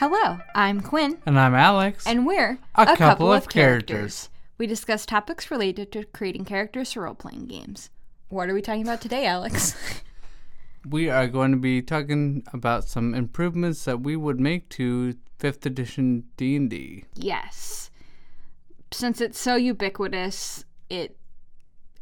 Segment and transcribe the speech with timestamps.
[0.00, 2.06] Hello, I'm Quinn, And I'm Alex.
[2.06, 4.30] and we're A couple of characters.
[4.56, 7.90] We discuss topics related to creating characters for role playing games.
[8.30, 9.74] What are we talking about today, Alex?
[10.88, 15.66] we are going to be talking about some improvements that we would make to 5th
[15.66, 17.04] edition D&D.
[17.14, 17.90] yes.
[18.92, 21.18] Since it's so ubiquitous, it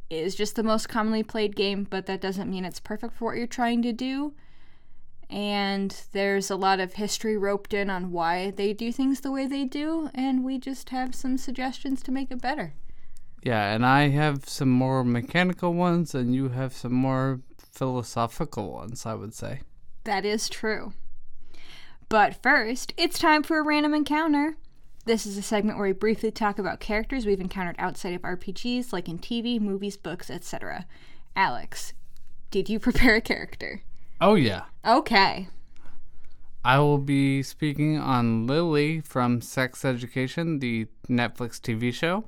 [0.08, 3.38] is just the most commonly played game, but that doesn't mean it's perfect for what
[3.38, 4.34] you're trying to do.
[5.30, 9.46] And there's a lot of history roped in on why they do things the way
[9.46, 12.72] they do, and we just have some suggestions to make it better.
[13.42, 19.06] Yeah, and I have some more mechanical ones and you have some more philosophical ones,
[19.06, 19.60] I would say.
[20.04, 20.92] That is true.
[22.08, 24.56] But first, it's time for a random encounter.
[25.04, 28.92] This is a segment where we briefly talk about characters we've encountered outside of RPGs,
[28.92, 30.86] like in TV, movies, books, etc.
[31.36, 31.92] Alex,
[32.50, 33.82] did you prepare a character?
[34.20, 34.64] Oh yeah.
[34.84, 35.48] Okay.
[36.64, 42.24] I will be speaking on Lily from Sex Education, the Netflix TV show.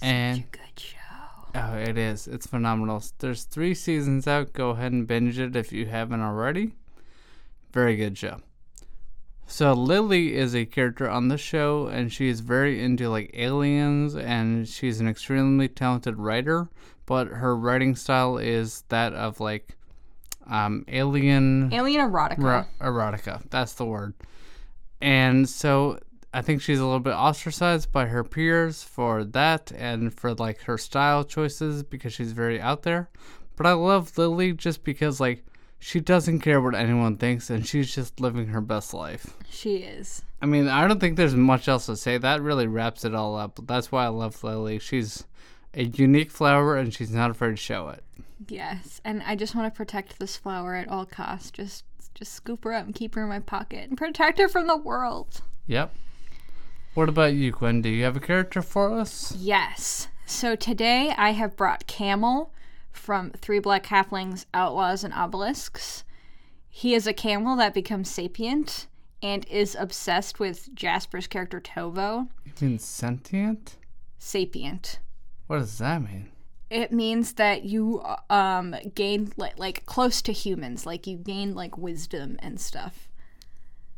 [0.00, 0.96] And Good show.
[1.54, 2.28] Oh, it is.
[2.28, 3.02] It's phenomenal.
[3.18, 4.52] There's three seasons out.
[4.52, 6.74] Go ahead and binge it if you haven't already.
[7.72, 8.38] Very good show.
[9.48, 14.14] So Lily is a character on the show, and she is very into like aliens,
[14.14, 16.68] and she's an extremely talented writer.
[17.04, 19.76] But her writing style is that of like
[20.48, 22.38] um, alien Alien erotica.
[22.38, 23.42] Ero- erotica.
[23.50, 24.14] That's the word.
[25.00, 25.98] And so
[26.32, 30.60] I think she's a little bit ostracized by her peers for that and for like
[30.62, 33.08] her style choices because she's very out there.
[33.56, 35.44] But I love Lily just because like
[35.78, 39.34] she doesn't care what anyone thinks and she's just living her best life.
[39.50, 40.22] she is.
[40.42, 42.18] I mean, I don't think there's much else to say.
[42.18, 43.58] That really wraps it all up.
[43.66, 44.78] That's why I love Lily.
[44.78, 45.24] She's
[45.72, 48.02] a unique flower and she's not afraid to show it.
[48.48, 51.50] Yes, and I just want to protect this flower at all costs.
[51.50, 54.66] Just, just scoop her up and keep her in my pocket and protect her from
[54.66, 55.40] the world.
[55.66, 55.94] Yep.
[56.94, 57.82] What about you, Gwen?
[57.82, 59.34] Do you have a character for us?
[59.36, 60.08] Yes.
[60.24, 62.52] So today I have brought Camel
[62.90, 66.04] from Three Black Halflings, Outlaws, and Obelisks.
[66.68, 68.86] He is a camel that becomes sapient
[69.22, 72.28] and is obsessed with Jasper's character Tovo.
[72.44, 73.76] You mean sentient?
[74.18, 74.98] Sapient.
[75.46, 76.30] What does that mean?
[76.68, 81.78] It means that you um gain like like close to humans, like you gain like
[81.78, 83.08] wisdom and stuff.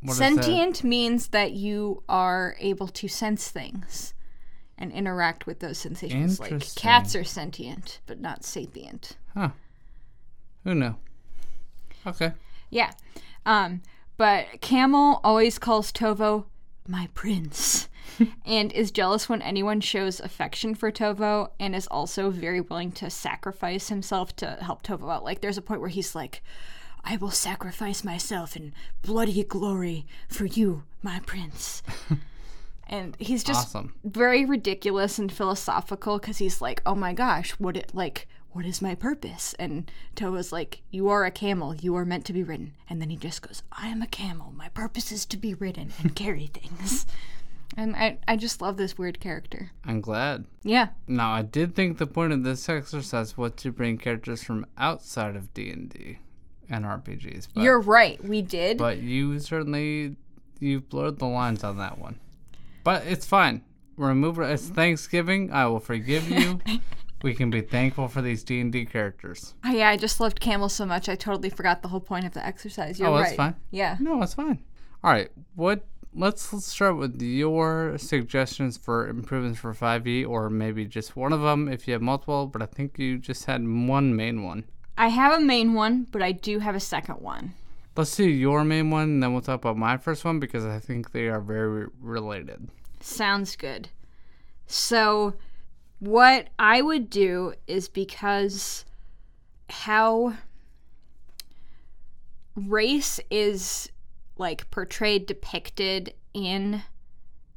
[0.02, 0.34] What is that?
[0.44, 4.14] Sentient means that you are able to sense things
[4.76, 6.38] and interact with those sensations.
[6.38, 9.16] Like cats are sentient, but not sapient.
[9.34, 9.50] Huh.
[10.64, 10.94] Who knew?
[12.06, 12.32] Okay.
[12.70, 12.92] Yeah.
[13.44, 13.82] Um,
[14.16, 16.44] but Camel always calls Tovo
[16.86, 17.88] my prince
[18.46, 23.10] and is jealous when anyone shows affection for Tovo and is also very willing to
[23.10, 25.24] sacrifice himself to help Tovo out.
[25.24, 26.42] Like there's a point where he's like,
[27.04, 31.82] I will sacrifice myself in bloody glory for you, my prince.
[32.88, 33.94] and he's just Awesome.
[34.04, 38.26] very ridiculous and philosophical because he's like, "Oh my gosh, what it like?
[38.52, 41.74] What is my purpose?" And Tova's like, "You are a camel.
[41.76, 44.52] You are meant to be ridden." And then he just goes, "I am a camel.
[44.56, 47.06] My purpose is to be ridden and carry things."
[47.78, 49.70] And I, I just love this weird character.
[49.84, 50.46] I'm glad.
[50.64, 54.66] Yeah, Now, I did think the point of this exercise was to bring characters from
[54.76, 56.18] outside of D&D
[56.68, 57.46] and RPGs.
[57.54, 58.22] But, you're right.
[58.24, 58.78] We did.
[58.78, 60.16] But you certainly,
[60.58, 62.18] you blurred the lines on that one.
[62.82, 63.62] But it's fine.
[63.96, 64.50] Remove it.
[64.50, 65.52] It's Thanksgiving.
[65.52, 66.60] I will forgive you.
[67.22, 69.54] we can be thankful for these D&D characters.
[69.64, 71.08] oh, yeah, I just loved Camel so much.
[71.08, 72.98] I totally forgot the whole point of the exercise.
[72.98, 73.22] You're Oh, right.
[73.26, 73.54] that's fine.
[73.70, 73.96] Yeah.
[74.00, 74.64] No, it's fine.
[75.04, 75.30] All right.
[75.54, 75.84] What?
[76.18, 81.42] Let's, let's start with your suggestions for improvements for 5e, or maybe just one of
[81.42, 82.48] them if you have multiple.
[82.48, 84.64] But I think you just had one main one.
[84.96, 87.54] I have a main one, but I do have a second one.
[87.96, 90.80] Let's do your main one, and then we'll talk about my first one because I
[90.80, 92.68] think they are very related.
[92.98, 93.88] Sounds good.
[94.66, 95.34] So,
[96.00, 98.84] what I would do is because
[99.70, 100.34] how
[102.56, 103.92] race is
[104.38, 106.82] like portrayed, depicted in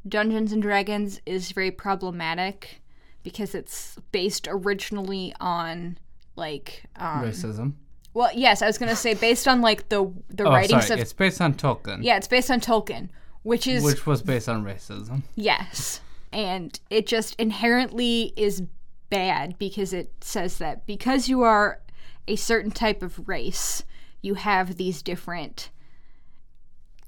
[0.07, 2.81] Dungeons and Dragons is very problematic
[3.23, 5.97] because it's based originally on
[6.35, 7.73] like um, Racism.
[8.13, 10.99] well yes i was gonna say based on like the the Oh, writings sorry.
[10.99, 13.09] of It's based on Tolkien, yeah it's based on tolkien
[13.43, 15.23] which is which was based on racism.
[15.35, 15.99] Yes.
[16.31, 18.63] And it just inherently is
[19.09, 21.81] bad because it says that because you are
[22.27, 23.83] a certain type of race,
[24.21, 25.69] you have these different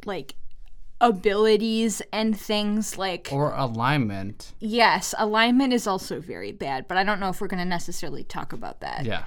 [0.06, 0.36] like
[1.02, 4.54] abilities and things like Or alignment.
[4.60, 8.24] yes, alignment is also very bad, but I don't know if we're going to necessarily
[8.24, 9.04] talk about that.
[9.06, 9.24] Yeah.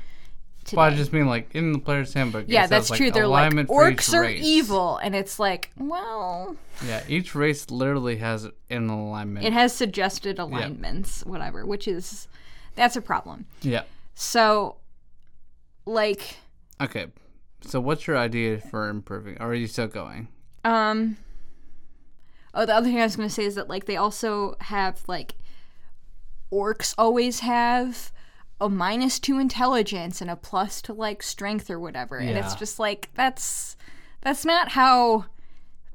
[0.65, 0.77] today.
[0.79, 2.47] Well, I just mean like in the player's handbook.
[2.49, 3.11] yeah, that's like, true.
[3.11, 4.43] They're like orcs are race.
[4.45, 6.57] evil, and it's like, well,
[6.87, 9.45] Yeah, each race literally has an alignment.
[9.47, 12.27] it has suggested alignments, whatever, which is
[12.75, 13.47] that's a problem.
[13.63, 13.83] yeah.
[14.15, 14.77] So,
[15.85, 16.37] like,
[16.81, 17.07] Okay.
[17.63, 19.37] So what's your idea for improving?
[19.41, 20.29] Or are you still going?
[20.67, 21.17] Um,
[22.53, 25.03] oh, the other thing I was going to say is that like they also have
[25.07, 25.37] like
[26.53, 28.13] orcs always have
[28.61, 32.79] a minus two intelligence and a plus to like strength or whatever, and it's just
[32.81, 33.77] like that's
[34.23, 35.27] that's not how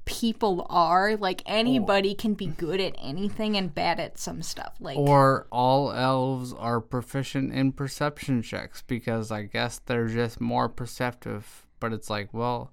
[0.05, 1.17] people are.
[1.17, 4.75] Like anybody can be good at anything and bad at some stuff.
[4.79, 10.69] Like Or all elves are proficient in perception checks because I guess they're just more
[10.69, 11.67] perceptive.
[11.81, 12.71] But it's like, well,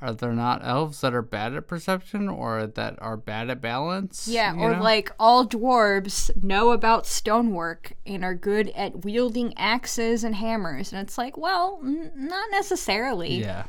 [0.00, 4.28] are there not elves that are bad at perception or that are bad at balance?
[4.28, 4.82] Yeah, or know?
[4.82, 10.92] like all dwarves know about stonework and are good at wielding axes and hammers.
[10.92, 13.36] And it's like, well, n- not necessarily.
[13.36, 13.64] Yeah.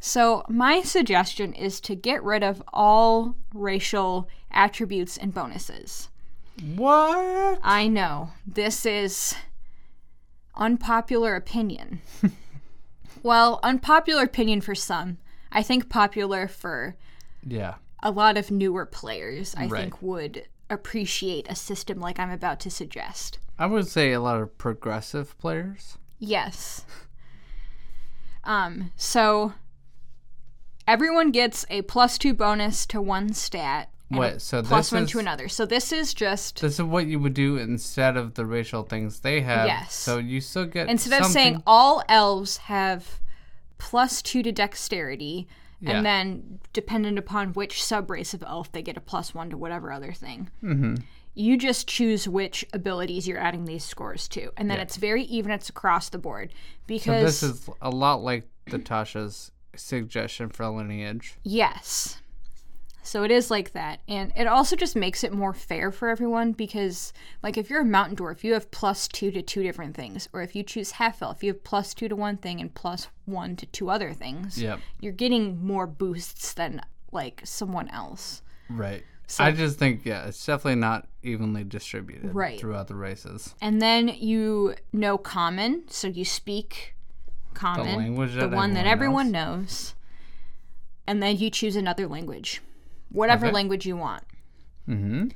[0.00, 6.08] So, my suggestion is to get rid of all racial attributes and bonuses.
[6.74, 7.58] What?
[7.62, 9.34] I know, this is
[10.54, 12.00] unpopular opinion.
[13.22, 15.18] well, unpopular opinion for some.
[15.52, 16.96] I think popular for
[17.46, 17.74] Yeah.
[18.02, 19.82] a lot of newer players, I Right.
[19.82, 23.38] think, would appreciate a system like I'm about to suggest.
[23.58, 25.96] I would say a lot of progressive players.
[26.18, 26.84] Yes.
[28.44, 29.54] Um, so
[30.86, 33.90] everyone gets a plus two bonus to one stat.
[34.08, 35.48] Wait, so plus one is to another.
[35.48, 39.20] So this is just this is what you would do instead of the racial things
[39.20, 39.66] they have.
[39.66, 39.94] Yes.
[39.94, 43.18] So you still get instead of saying all elves have
[43.78, 45.46] plus two to dexterity,
[45.80, 45.96] Yeah.
[45.98, 49.92] and then dependent upon which subrace of elf, they get a plus one to whatever
[49.92, 50.50] other thing.
[50.62, 50.94] Mm-hmm.
[51.34, 54.84] You just choose which abilities you're adding these scores to, and then Yeah.
[54.84, 55.52] it's very even.
[55.52, 56.56] It's across the board So
[56.86, 61.34] because this is a lot like Tasha's suggestion for lineage.
[61.42, 62.22] Yes.
[63.06, 64.00] So it is like that.
[64.08, 67.12] And it also just makes it more fair for everyone because,
[67.42, 70.28] like, if you're a mountain dwarf, you have plus two to two different things.
[70.32, 73.08] Or if you choose half elf, you have plus two to one thing and plus
[73.24, 74.60] one to two other things.
[74.60, 74.80] Yep.
[75.00, 76.80] You're getting more boosts than,
[77.12, 78.42] like, someone else.
[78.68, 79.04] Right.
[79.38, 82.60] I just think yeah, it's definitely not evenly distributed Right.
[82.60, 83.54] throughout the races.
[83.60, 86.94] And then you know common, so you speak
[87.54, 89.94] common, language the that one that everyone everyone knows.
[91.08, 92.60] And then you choose another language,
[93.10, 93.54] whatever Okay.
[93.54, 94.24] language you want.
[94.88, 95.28] Mm-hmm.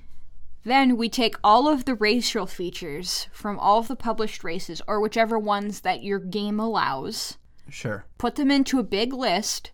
[0.65, 5.01] Then we take all of the racial features from all of the published races, or
[5.01, 7.39] whichever ones that your game allows,
[7.69, 8.05] Sure.
[8.19, 9.71] put them into a big list,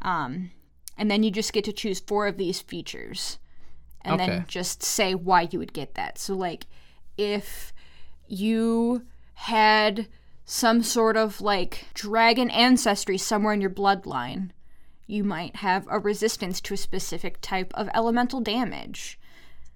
[0.00, 0.50] um,
[0.96, 3.38] and then you just get to choose four of these features,
[4.02, 4.26] and Okay.
[4.26, 6.18] then just say why you would get that.
[6.18, 6.66] So, like,
[7.16, 7.72] if
[8.26, 10.06] you had
[10.44, 14.50] some sort of like dragon ancestry somewhere in your bloodline,
[15.08, 19.18] you might have a resistance to a specific type of elemental damage.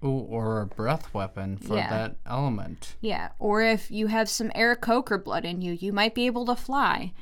[0.03, 1.89] Ooh, or a breath weapon for Yeah.
[1.89, 2.95] that element.
[3.01, 6.55] Yeah, or if you have some Aarakocra blood in you, you might be able to
[6.55, 7.13] fly.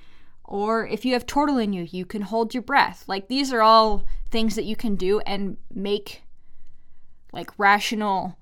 [0.44, 3.06] Or if you have turtle in you, you can hold your breath.
[3.08, 6.24] Like these are all things that you can do and make
[7.32, 8.38] like rational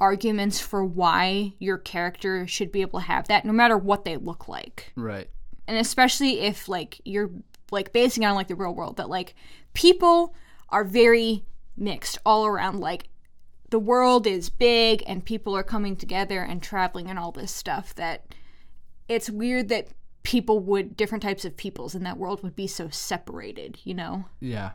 [0.00, 4.16] arguments for why your character should be able to have that no matter what they
[4.16, 4.92] look like.
[4.96, 5.28] Right.
[5.68, 7.30] And especially if like you're
[7.70, 9.34] like basing on like the real world that like
[9.74, 10.34] people
[10.68, 11.44] are very
[11.76, 13.08] mixed all around like
[13.70, 17.94] the world is big and people are coming together and traveling and all this stuff
[17.94, 18.26] that
[19.08, 19.88] it's weird that
[20.22, 24.24] people would different types of peoples in that world would be so separated you know
[24.40, 24.72] Yeah.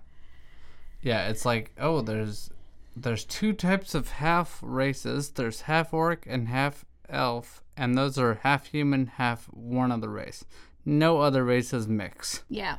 [1.01, 2.50] Yeah, it's like, oh, there's
[2.95, 5.31] there's two types of half races.
[5.31, 10.45] There's half orc and half elf, and those are half human, half one other race.
[10.85, 12.43] No other races mix.
[12.50, 12.77] yeah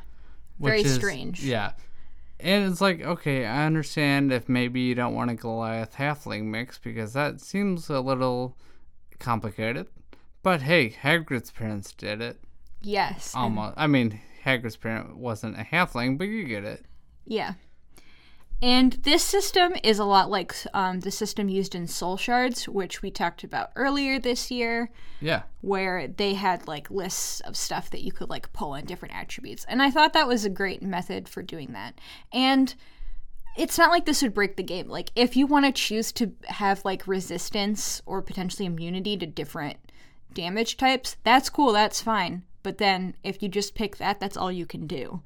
[0.59, 1.73] very is- strange Yeah.
[2.39, 6.77] And it's like, okay, I understand if maybe you don't want a Goliath halfling mix
[6.77, 8.57] because that seems a little
[9.17, 9.87] complicated.
[10.41, 12.41] But hey, Hagrid's parents did it.
[12.81, 13.75] yes Almost.
[13.77, 16.85] I mean, Hagrid's parent wasn't a halfling, but you get it.
[17.25, 17.53] Yeah.
[18.63, 23.11] And this system is a lot like um, the system used in Soulshards, which we
[23.11, 24.89] talked about earlier this year,
[25.19, 25.41] Yeah.
[25.59, 29.65] where they had like lists of stuff that you could like pull in different attributes.
[29.67, 31.99] And I thought that was a great method for doing that.
[32.31, 32.73] And
[33.57, 34.87] it's not like this would break the game.
[34.87, 39.75] Like, if you want to choose to have like resistance or potentially immunity to different
[40.33, 42.43] damage types, that's cool, that's fine.
[42.63, 45.21] But then if you just pick that, that's all you can do.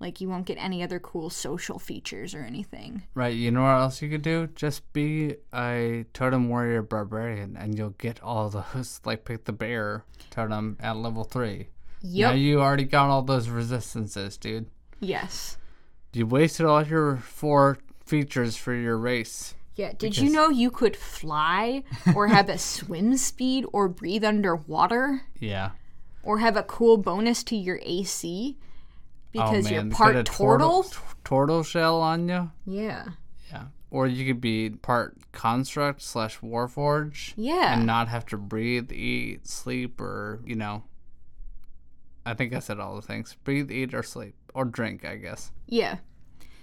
[0.00, 3.02] Like, you won't get any other cool social features or anything.
[3.14, 3.34] Right.
[3.34, 4.46] You know what else you could do?
[4.54, 9.00] Just be a totem warrior barbarian, and you'll get all those.
[9.04, 11.68] Like, pick the bear totem at level three.
[12.02, 14.66] Now you already got all those resistances, dude.
[15.00, 15.56] Yes.
[16.12, 19.54] You wasted all your four features for your race.
[19.74, 19.92] Yeah.
[19.98, 21.82] Did you know you could fly
[22.14, 25.70] or have a swim speed or breathe underwater Yeah.
[26.22, 28.56] or have a cool bonus to your AC
[29.34, 30.86] Oh, because oh, you're part turtle?
[31.24, 32.50] turtle shell on you.
[32.66, 33.08] Yeah.
[33.50, 33.64] Yeah.
[33.90, 37.32] Or you could be part construct slash warforge.
[37.36, 37.74] Yeah.
[37.74, 40.84] And not have to breathe, eat, sleep, or, you know.
[42.26, 43.36] I think I said all the things.
[43.44, 44.34] Breathe, eat, or sleep.
[44.54, 45.52] Or drink, I guess.
[45.66, 45.98] Yeah.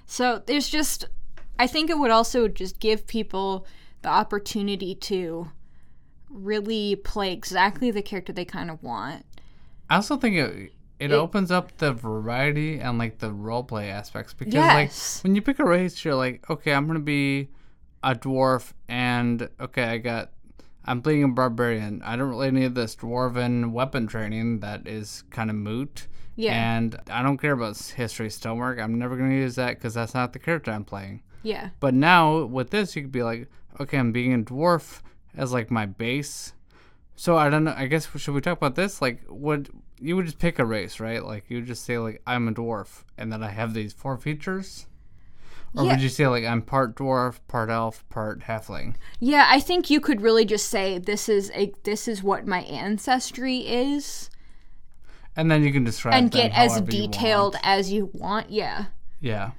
[0.05, 1.05] So there's just,
[1.57, 3.65] I think it would also just give people
[4.01, 5.50] the opportunity to
[6.29, 9.25] really play exactly the character they kind of want.
[9.89, 14.34] I also think it it, It- opens up the variety and like the roleplay aspects
[14.34, 15.18] because Yes.
[15.18, 17.50] like when you pick a race, you're like, okay, I'm gonna be
[18.04, 20.32] a dwarf, and okay, I got
[20.88, 22.02] I'm playing a barbarian.
[22.04, 26.08] I don't really need this dwarven weapon training that is kind of moot.
[26.36, 26.54] Yeah.
[26.54, 28.80] And I don't care about history stonework.
[28.80, 31.24] I'm never gonna use that because that's not the character I'm playing.
[31.42, 31.70] Yeah.
[31.80, 33.50] But now with this, you could be like,
[33.80, 35.02] okay, I'm being a dwarf
[35.36, 36.54] as like my base.
[37.16, 37.74] So I don't know.
[37.75, 39.02] I guess should we talk about this?
[39.02, 41.24] Like, would you would just pick a race, right?
[41.24, 44.18] Like you would just say like I'm a dwarf, and then I have these four
[44.18, 44.88] features.
[45.75, 45.92] Or Yeah.
[45.92, 48.96] would you say like I'm part dwarf, part elf, part halfling?
[49.20, 52.62] Yeah, I think you could really just say this is a this is what my
[52.62, 54.30] ancestry is
[55.36, 56.18] And then you can describe it.
[56.18, 58.50] and get as however you detailed as you want.
[58.52, 58.86] Yeah.
[59.20, 59.52] Yeah.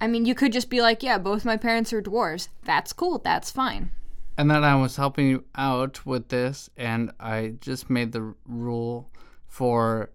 [0.00, 2.48] I mean, you could just be like, yeah, both my parents are dwarves.
[2.64, 3.18] That's cool.
[3.18, 3.90] That's fine.
[4.36, 9.10] And then I was helping you out with this, and I just made the rule
[9.52, 10.08] for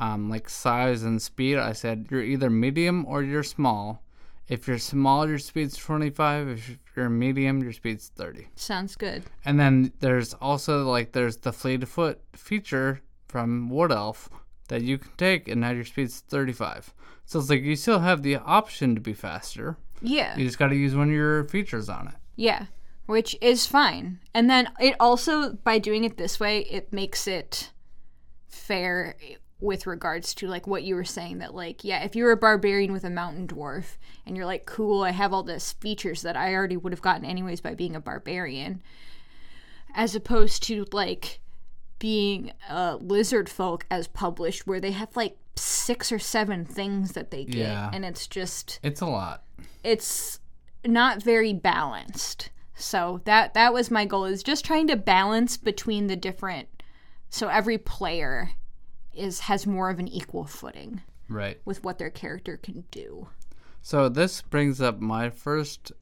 [0.00, 1.56] um, like size and speed.
[1.56, 4.02] I said you're either medium or you're small.
[4.48, 6.48] If you're small, your speed's 25.
[6.48, 8.48] If you're medium, your speed's 30.
[8.56, 9.22] Sounds good.
[9.44, 14.28] And then there's also like there's the fleet of foot feature from Wood Elf
[14.66, 16.92] that you can take, and now your speed's 35.
[17.24, 19.76] So it's like you still have the option to be faster.
[20.00, 20.36] Yeah.
[20.36, 22.14] You just got to use one of your features on it.
[22.34, 22.66] Yeah,
[23.06, 24.18] which is fine.
[24.34, 27.70] And then it also, by doing it this way, it makes it
[28.52, 29.16] fair
[29.60, 32.92] with regards to like what you were saying that like yeah if you're a barbarian
[32.92, 36.52] with a mountain dwarf and you're like cool i have all this features that i
[36.52, 38.82] already would have gotten anyways by being a barbarian
[39.94, 41.38] as opposed to like
[42.00, 47.30] being a lizard folk as published where they have like six or seven things that
[47.30, 47.90] they get Yeah.
[47.92, 49.44] and it's just It's a lot.
[49.84, 50.40] it's
[50.84, 52.50] not very balanced.
[52.74, 56.81] So that that was my goal is just trying to balance between the different
[57.32, 58.50] so every player
[59.14, 61.58] is has more of an equal footing Right.
[61.64, 63.28] with what their character can do.
[63.80, 65.92] So this brings up my first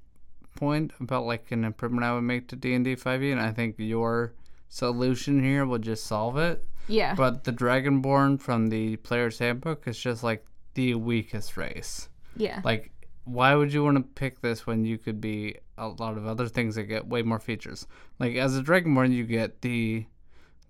[0.57, 3.53] point about like an improvement I would make to D and D 5e, and I
[3.53, 4.35] think your
[4.69, 6.67] solution here will just solve it.
[6.89, 7.15] Yeah.
[7.15, 10.45] But the Dragonborn from the Player's Handbook is just like
[10.75, 12.09] the weakest race.
[12.37, 12.61] yeah.
[12.65, 12.91] Like,
[13.25, 16.49] why would you want to pick this when you could be a lot of other
[16.49, 17.87] things that get way more features?
[18.19, 20.07] Like as a Dragonborn, you get the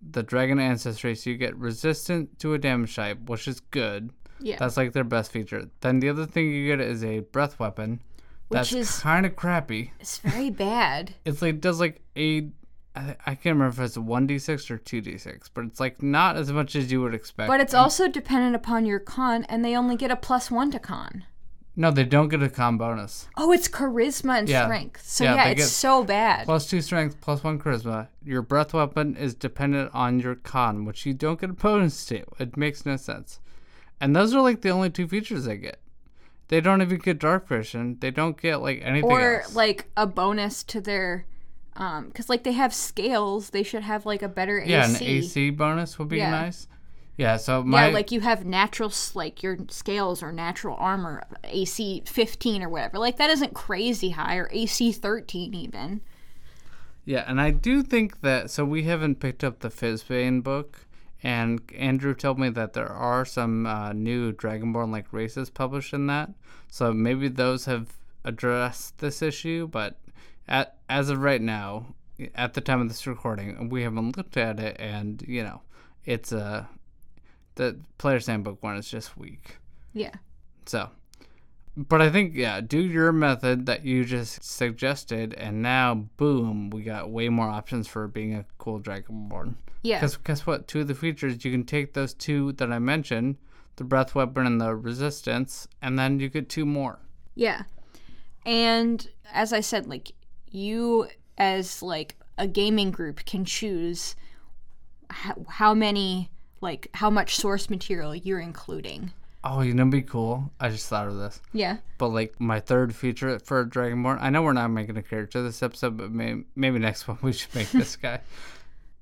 [0.02, 4.10] the dragon ancestry, so you get resistant to a damage type, which is good.
[4.40, 4.56] yeah.
[4.58, 5.68] That's like their best feature.
[5.80, 8.00] Then the other thing you get is a breath weapon.
[8.48, 9.92] Which That's is- kind of crappy.
[10.00, 11.14] it's very bad.
[11.24, 12.48] It's like does like a
[12.96, 15.78] I, I can't remember if it's one d six or two d six, but it's
[15.78, 17.46] like not as much as you would expect.
[17.46, 20.80] But it's also dependent upon your con and they only get a plus 1 to
[20.80, 21.24] con.
[21.76, 23.28] No, they don't get a con bonus.
[23.36, 24.64] Oh, it's charisma and Yeah.
[24.64, 25.02] strength.
[25.06, 26.44] So Yeah, yeah, it's so bad.
[26.46, 28.08] Plus two strength, plus one charisma.
[28.24, 32.22] Your breath weapon is dependent on your con, which you don't get a bonus to.
[32.38, 33.40] It makes no sense.
[34.00, 35.78] And those are like the only two features they get.
[36.48, 37.98] They don't even get dark vision.
[38.00, 39.54] They don't get like anything or else.
[39.54, 41.24] like a bonus to their
[41.76, 45.04] um because like they have scales they should have like a better yeah, AC.
[45.04, 46.30] an AC bonus would be Yeah.
[46.30, 46.66] nice.
[47.16, 52.02] Yeah, so my yeah like you have natural like your scales or natural armor AC
[52.06, 56.00] 15 or whatever like that isn't crazy high or AC 13 even
[57.04, 60.86] Yeah, and I do think that so we haven't picked up the Fizban book,
[61.22, 66.06] and Andrew told me that there are some uh, new Dragonborn like races published in
[66.06, 66.30] that.
[66.68, 67.88] So maybe those have
[68.24, 69.98] addressed this issue, but
[70.48, 71.94] at as of right now,
[72.34, 75.62] at the time of this recording, we haven't looked at it, and you know,
[76.04, 76.68] it's a
[77.60, 79.58] the player's handbook one is just weak.
[79.92, 80.14] yeah
[80.66, 80.88] So,
[81.76, 86.82] but I think yeah, do your method that you just suggested, and now boom, we
[86.82, 89.54] got way more options for being a cool Dragonborn.
[89.82, 90.66] yeah Because guess what?
[90.68, 93.36] Two of the features you can take those two that I mentioned,
[93.76, 96.98] the breath weapon and the resistance, and then you get two more.
[97.34, 97.62] yeah
[98.46, 100.12] and as i said like
[100.50, 104.16] you as like a gaming group can choose
[105.10, 109.12] how, how many like how much source material you're including.
[109.42, 110.50] Oh, you know, be cool.
[110.60, 111.40] I just thought of this.
[111.52, 111.78] Yeah.
[111.96, 115.62] But like my third feature for Dragonborn, I know we're not making a character this
[115.62, 118.20] episode, but maybe, maybe next one we should make this guy.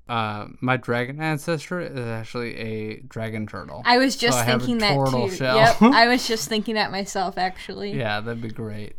[0.09, 3.83] Uh, my dragon ancestor is actually a dragon turtle.
[3.85, 5.29] I was just a thinking that too.
[5.29, 5.55] shell.
[5.55, 5.81] Yep.
[5.83, 7.91] I was just thinking that myself actually.
[7.95, 8.95] yeah, that'd be great.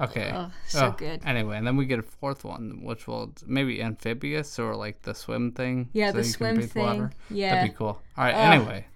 [0.00, 0.30] Okay.
[0.32, 1.22] Oh, oh so Oh, good.
[1.24, 5.14] Anyway, and then we get a fourth one, which will maybe amphibious or like the
[5.14, 5.88] swim thing.
[5.92, 7.12] Yeah, the you can swim thing.
[7.30, 8.00] That'd be cool.
[8.16, 8.34] All right.
[8.34, 8.86] Anyway,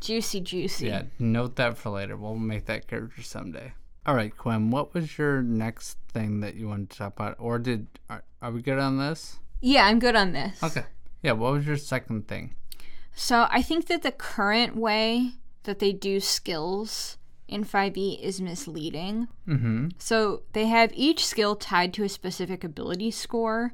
[0.00, 0.86] Juicy, juicy.
[0.86, 2.16] yeah, note that for later.
[2.16, 3.72] We'll make that character someday.
[4.06, 4.70] All right, Quinn.
[4.70, 8.52] What was your next thing that you wanted to talk about, or did are, are
[8.52, 9.38] we good on this?
[9.60, 10.62] Yeah, I'm good on this.
[10.62, 10.84] Okay.
[11.22, 11.32] Yeah.
[11.32, 12.54] What was your second thing?
[13.14, 15.32] So I think that the current way
[15.64, 17.16] that they do skills
[17.48, 19.28] in 5e is misleading.
[19.46, 19.88] Mm-hmm.
[19.98, 23.72] So they have each skill tied to a specific ability score,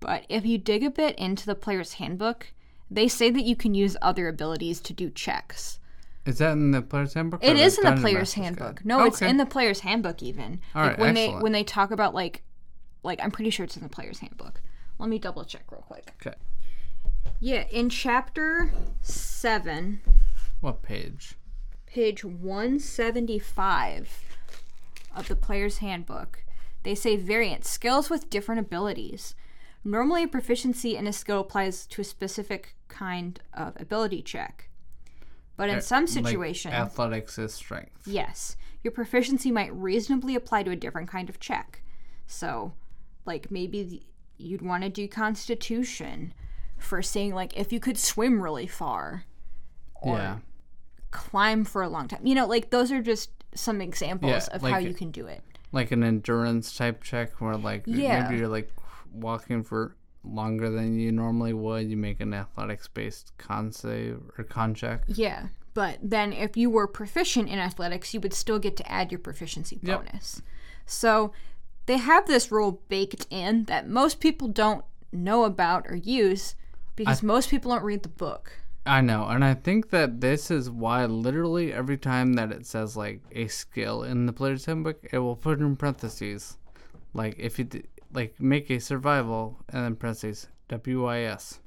[0.00, 2.52] but if you dig a bit into the player's handbook,
[2.90, 5.78] they say that you can use other abilities to do checks.
[6.26, 7.44] Is that in the player's handbook?
[7.44, 8.76] It is in the player's handbook.
[8.76, 8.86] Guide?
[8.86, 10.60] No, it's in the player's handbook even.
[10.74, 12.42] All like right, when they when they talk about like
[13.02, 14.62] like I'm pretty sure it's in the player's handbook.
[14.98, 16.12] Let me double check real quick.
[16.20, 16.36] Okay.
[17.40, 18.70] Yeah, in chapter
[19.02, 20.00] 7,
[20.60, 21.34] What page?
[21.94, 24.24] Page 175
[25.14, 26.42] of the player's handbook,
[26.82, 29.34] they say variant skills with different abilities.
[29.84, 34.68] Normally, a proficiency in a skill applies to a specific kind of ability check.
[35.56, 38.08] But in some Uh, Like, situations, athletics is strength.
[38.08, 41.82] yes, your proficiency might reasonably apply to a different kind of check.
[42.26, 42.72] So,
[43.24, 44.02] like maybe the,
[44.36, 46.34] you'd want to do constitution
[46.76, 49.26] for saying like if you could swim really far
[49.94, 50.38] or yeah.
[51.14, 52.26] Climb for a long time.
[52.26, 55.26] You know, like those are just some examples Yeah, of like how you can do
[55.26, 55.42] it.
[55.72, 58.22] like an endurance type check where like Yeah.
[58.22, 58.70] maybe you're like
[59.12, 64.44] walking for longer than you normally would you make an athletics based con save or
[64.44, 65.48] con check Yeah.
[65.74, 69.18] But then if you were proficient in athletics, you would still get to add your
[69.18, 69.98] proficiency Yep.
[70.06, 70.40] bonus.
[70.86, 71.32] So
[71.86, 76.54] they have this rule baked in that most people don't know about or use
[76.96, 78.52] because most people don't read the book.
[78.86, 82.96] I know and i think that this is why literally every time that it says
[82.96, 86.58] like a skill in the player's handbook it will put in parentheses
[87.14, 91.60] like if you d- like make a survival and then parentheses wis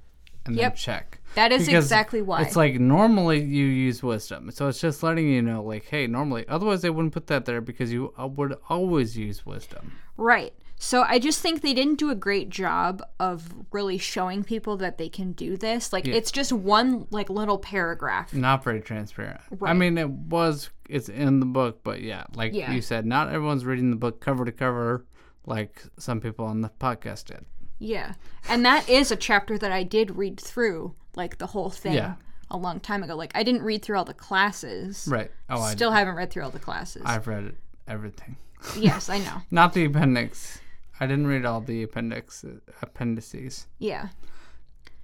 [0.45, 0.71] and Yep.
[0.73, 2.41] then check That is Because exactly why.
[2.41, 6.45] It's like normally you use wisdom, so it's just letting you know, like, hey, normally,
[6.47, 9.91] otherwise they wouldn't put that there because you uh, would always use wisdom.
[10.15, 10.53] Right.
[10.79, 14.99] So I just think they didn't do a great job of really showing people that
[14.99, 15.91] they can do this.
[15.91, 18.31] Like it's just one like little paragraph.
[18.33, 19.41] Not very transparent.
[19.63, 22.71] I mean, it was, it's in the book, but yeah, like Yeah.
[22.71, 25.05] you said, not everyone's reading the book cover to cover
[25.47, 27.45] like some people on the podcast did.
[27.79, 28.13] Yeah.
[28.47, 32.15] And that is a chapter that I did read through like the whole thing Yeah.
[32.51, 33.15] a long time ago.
[33.15, 35.07] Like I didn't read through all the classes.
[35.09, 35.31] Right.
[35.49, 37.01] Oh, I, Still haven't read through all the classes.
[37.03, 37.55] I've read
[37.87, 38.35] everything.
[38.77, 39.41] yes, I know.
[39.51, 40.59] Not the appendix.
[40.99, 42.43] I didn't read all the appendix
[42.81, 44.09] appendices, Yeah.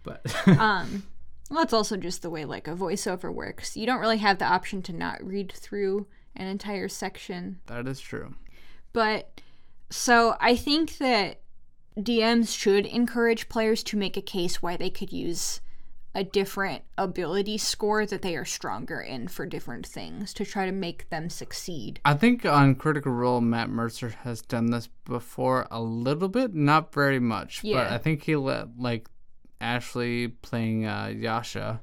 [0.03, 1.03] but Um
[1.49, 3.77] well, that's also just the way like a voiceover works.
[3.77, 7.60] You don't really have the option to not read through an entire section.
[7.67, 8.34] that is true.
[8.91, 9.39] But
[9.91, 11.41] so I think that
[11.97, 15.62] DMs should encourage players to make a case why they could use
[16.15, 20.71] a different ability score that they are stronger in for different things to try to
[20.71, 21.99] make them succeed.
[22.06, 26.93] I think on Critical Role, Matt Mercer has done this before a little bit, not
[26.93, 29.08] very much, but I think he let like
[29.60, 31.82] Ashley playing uh, Yasha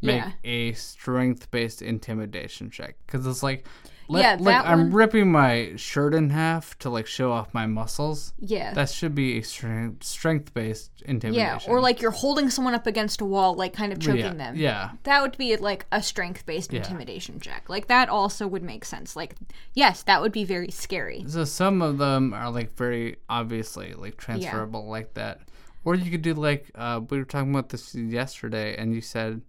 [0.00, 0.32] make Yeah.
[0.44, 3.66] a strength-based intimidation check because it's like,
[4.12, 7.66] let, Yeah, like I'm one- ripping my shirt in half to like show off my
[7.66, 8.34] muscles.
[8.38, 8.72] Yeah.
[8.74, 11.34] That should be a strength strength-based intimidation.
[11.34, 14.34] yeah, or like you're holding someone up against a wall, like kind of choking yeah,
[14.34, 14.56] them.
[14.56, 17.68] Yeah, That would be like a strength based intimidation check.
[17.68, 19.16] Like that also would make sense.
[19.16, 19.34] Like,
[19.74, 21.24] yes, that would be very scary.
[21.26, 25.40] So some of them are like very obviously like transferable like that.
[25.84, 29.40] Or you could do like uh, we were talking about this yesterday, and you said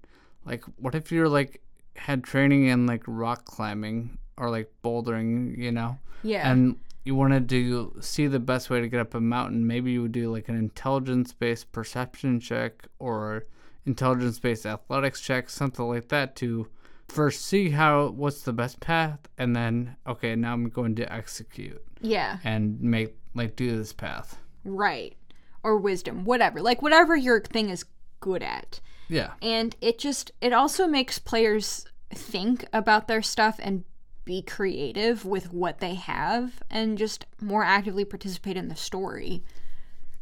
[0.46, 1.62] like, what if you're like
[1.96, 6.50] had training in like rock climbing or like bouldering, you know, Yeah.
[6.50, 9.68] and you wanted to see the best way to get up a mountain?
[9.68, 13.46] Maybe you would do like an intelligence-based perception check or
[13.86, 16.68] intelligence-based athletics check, something like that to
[17.10, 21.84] first see how what's the best path, and then okay, now I'm going to execute
[22.02, 22.38] yeah.
[22.44, 24.40] and make like do this path.
[24.64, 25.16] Right.
[25.64, 26.62] Or wisdom, whatever.
[26.62, 27.86] Like whatever your thing is
[28.20, 28.80] good at.
[29.10, 29.34] Yeah.
[29.42, 33.84] And it just it also makes players think about their stuff and
[34.26, 39.44] be creative with what they have and just more actively participate in the story.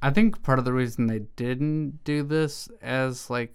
[0.02, 3.54] I think part of the reason they didn't do this as like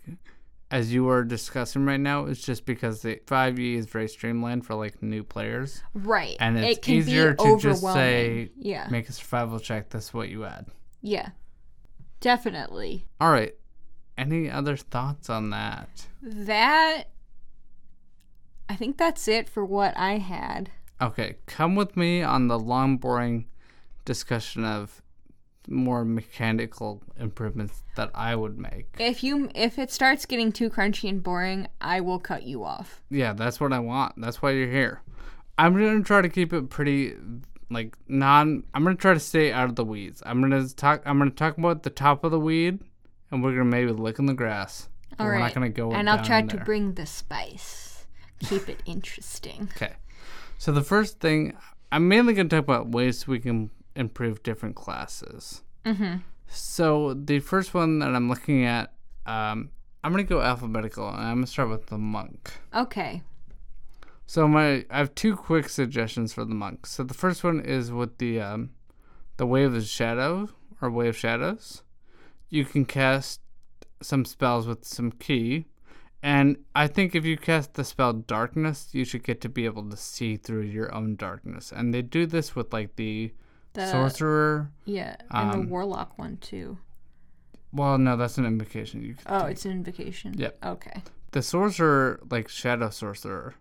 [0.71, 4.75] as you are discussing right now, is just because the 5e is very streamlined for
[4.75, 5.83] like new players.
[5.95, 6.37] Right.
[6.41, 8.89] And it's it easier to just say, yeah.
[8.91, 10.67] make a survival check, that's what you add.
[11.03, 11.31] Yeah.
[12.21, 13.07] Definitely.
[13.21, 13.55] All right.
[14.19, 16.07] Any other thoughts on that?
[16.23, 17.05] That
[18.69, 20.71] I think that's it for what I had.
[21.01, 23.47] Okay, come with me on the long, boring
[24.05, 25.03] discussion of
[25.69, 28.87] more mechanical improvements that I would make.
[28.99, 33.03] If you if it starts getting too crunchy and boring, I will cut you off.
[33.11, 34.15] Yeah, that's what I want.
[34.21, 35.03] That's why you're here.
[35.59, 37.15] I'm gonna try to keep it pretty,
[37.71, 38.65] like non.
[38.75, 40.23] I'm gonna try to stay out of the weeds.
[40.25, 41.03] I'm gonna talk.
[41.05, 42.81] I'm gonna talk about the top of the weed,
[43.31, 44.89] and we're gonna maybe lick in the grass.
[45.19, 45.93] All we're not gonna go.
[45.93, 47.86] and I'll try to bring the spice.
[48.41, 49.69] Keep it interesting.
[49.75, 49.95] Okay.
[50.59, 51.57] So the first thing,
[51.93, 55.63] I'm mainly going to talk about ways we can improve different classes.
[55.85, 56.17] Mm-hmm.
[56.49, 58.93] So the first one that I'm looking at,
[59.27, 59.71] um,
[60.05, 62.53] I'm going to go alphabetical, and I'm going to start with the monk.
[62.75, 63.23] Okay.
[64.27, 66.87] So my, I have two quick suggestions for the monk.
[66.87, 68.71] So the first one is with the, um,
[69.37, 70.49] the wave of the shadow
[70.81, 71.83] or wave of shadows.
[72.49, 73.41] You can cast
[74.03, 75.67] some spells with some ki.
[76.23, 79.89] And I think if you cast the spell darkness, you should get to be able
[79.91, 81.73] to see through your own darkness.
[81.75, 83.33] And they do this with like the,
[83.75, 84.71] The sorcerer.
[84.85, 86.79] yeah, and um, the warlock one too.
[87.73, 89.03] Well, no, that's an invocation.
[89.03, 89.51] You Oh, take.
[89.53, 90.35] it's an invocation.
[90.37, 90.59] Yep.
[90.65, 91.03] Okay.
[91.33, 93.55] the sorcerer, like shadow sorcerer,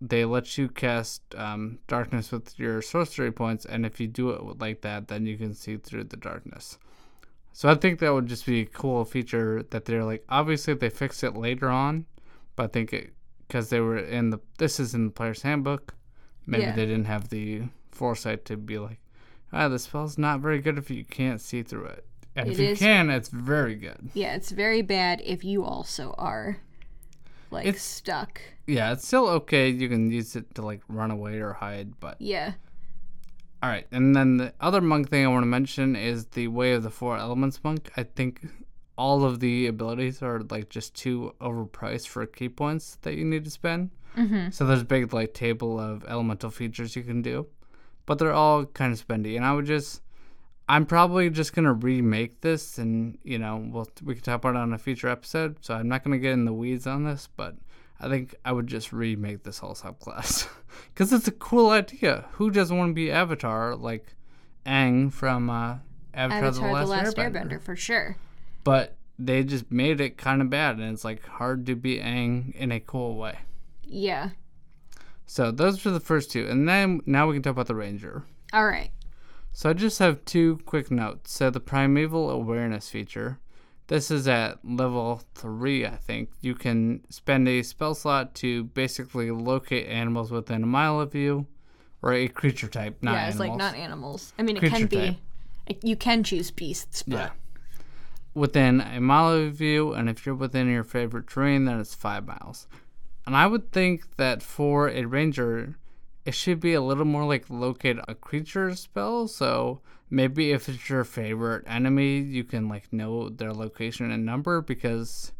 [0.00, 4.58] they let you cast um, darkness with your sorcery points, and if you do it
[4.58, 6.78] like that, then you can see through the darkness.
[7.56, 10.24] So I think that would just be a cool feature that they're like.
[10.28, 12.04] Obviously, they fix it later on,
[12.56, 13.12] but I think it
[13.46, 15.94] because they were in the this is in the player's handbook.
[16.46, 16.74] Maybe Yeah.
[16.74, 17.62] they didn't have the
[17.92, 18.98] foresight to be like,
[19.52, 22.70] ah, the spell's not very good if you can't see through it, and if you
[22.70, 24.10] is- can, it's very good.
[24.14, 26.58] Yeah, it's very bad if you also are
[27.52, 28.40] like It's- stuck.
[28.66, 29.68] Yeah, it's still okay.
[29.68, 32.54] You can use it to like run away or hide, but Yeah.
[33.64, 33.86] All right.
[33.92, 36.90] And then the other monk thing I want to mention is the Way of the
[36.90, 37.90] Four Elements monk.
[37.96, 38.46] I think
[38.98, 43.42] all of the abilities are like just too overpriced for ki points that you need
[43.44, 43.88] to spend.
[44.18, 44.50] Mm-hmm.
[44.50, 47.46] So there's a big like table of elemental features you can do,
[48.04, 49.34] but they're all kind of spendy.
[49.34, 50.02] And I would just,
[50.68, 54.58] I'm probably just gonna remake this, and you know, we'll we can talk about it
[54.58, 55.56] on a future episode.
[55.64, 57.56] So I'm not gonna get in the weeds on this, but
[58.00, 60.48] I think I would just remake this whole subclass
[60.92, 62.26] because it's a cool idea.
[62.32, 64.14] Who doesn't want to be Avatar like
[64.66, 65.76] Aang from uh,
[66.12, 67.32] Avatar, Avatar: the Last, Airbender?
[67.32, 68.16] Airbender for sure.
[68.64, 72.54] But they just made it kind of bad, and it's like hard to be Aang
[72.54, 73.38] in a cool way.
[73.84, 74.30] Yeah.
[75.26, 78.24] So those are the first two, and then now we can talk about the ranger.
[78.52, 78.90] All right.
[79.52, 81.32] So I just have two quick notes.
[81.32, 83.38] So the primeval awareness feature,
[83.88, 86.30] this is at level three, I think.
[86.40, 91.46] You can spend a spell slot to basically locate animals within a mile of you,
[92.02, 94.32] or a creature type, not yeah, it's like not animals.
[94.38, 94.96] I mean, it can be.
[94.96, 95.16] type.
[95.66, 97.30] it- You can choose beasts, but Yeah.
[98.34, 102.26] Within a mile of you, and if you're within your favorite terrain, then it's five
[102.26, 102.66] miles.
[103.26, 105.76] And I would think that for a ranger,
[106.24, 109.28] it should be a little more like locate a creature spell.
[109.28, 114.60] So maybe if it's your favorite enemy, you can like know their location and number
[114.60, 115.32] because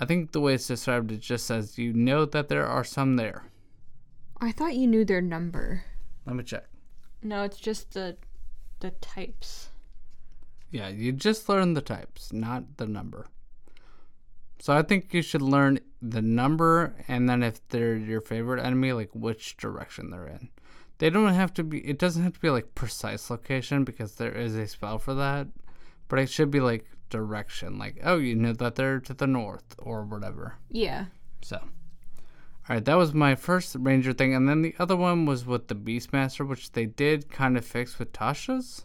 [0.00, 3.16] I think the way it's described it just says you know that there are some
[3.16, 3.46] there.
[4.40, 5.84] I thought you knew their number.
[6.24, 6.66] Let me check.
[7.22, 8.16] No, it's just the
[8.80, 9.70] the types.
[10.70, 13.26] Yeah, you just learn the types, not the number.
[14.58, 18.92] So I think you should learn the number and then if they're your favorite enemy,
[18.92, 20.48] like which direction they're in.
[20.98, 24.32] They don't have to be it doesn't have to be like precise location because there
[24.32, 25.46] is a spell for that.
[26.08, 29.76] But it should be like direction, like oh you know that they're to the north
[29.78, 30.56] or whatever.
[30.70, 31.06] Yeah.
[31.42, 31.60] So
[32.68, 35.74] Alright, that was my first ranger thing, and then the other one was with the
[35.74, 38.84] Beastmaster, which they did kind of fix with Tasha's.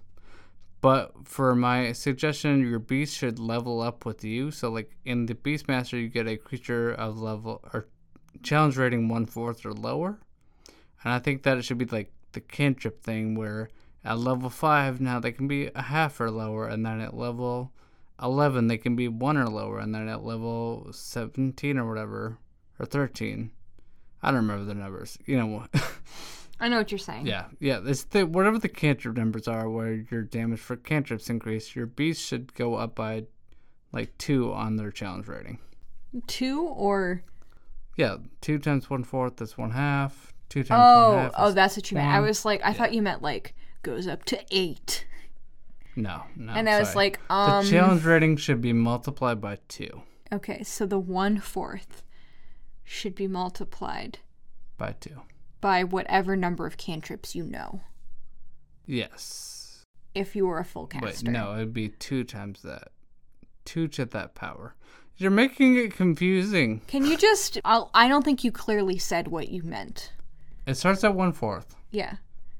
[0.83, 4.51] But for my suggestion, your beast should level up with you.
[4.51, 7.87] So, like in the Beastmaster, you get a creature of level or
[8.41, 10.19] challenge rating one fourth or lower.
[11.01, 13.69] And I think that it should be like the cantrip thing, where
[14.03, 17.71] at level five now they can be a half or lower, and then at level
[18.21, 22.39] eleven they can be one or lower, and then at level seventeen or whatever
[22.77, 23.51] or thirteen,
[24.21, 25.17] I don't remember the numbers.
[25.25, 25.69] You know what?
[26.63, 27.27] I know what you're saying.
[27.27, 27.81] Yeah, yeah.
[27.83, 32.25] It's the whatever the cantrip numbers are, where your damage for cantrips increase, your beast
[32.25, 33.25] should go up by
[33.91, 35.59] like two on their challenge rating.
[36.27, 37.23] Two or
[37.97, 40.33] Yeah, two times one fourth is one half.
[40.47, 41.33] Two times oh one half.
[41.37, 42.09] oh is- that's what you meant.
[42.09, 45.05] I was like I thought you meant like goes up to eight,
[45.97, 46.53] no, no.
[46.53, 50.03] and I was like um the challenge rating should be multiplied by two.
[50.31, 52.03] Okay, so the one fourth
[52.85, 54.19] should be multiplied
[54.77, 55.21] by two.
[55.63, 57.79] By whatever number of cantrips you know.
[58.85, 59.85] Yes.
[60.13, 61.07] If you were a full caster.
[61.07, 62.89] Wait, no, it'd be two times that.
[63.63, 64.75] Two to that power.
[65.15, 66.81] You're making it confusing.
[66.87, 67.61] Can you just?
[67.63, 70.11] I'll, I don't think you clearly said what you meant.
[70.67, 71.77] It starts at one fourth.
[71.91, 72.17] Yeah.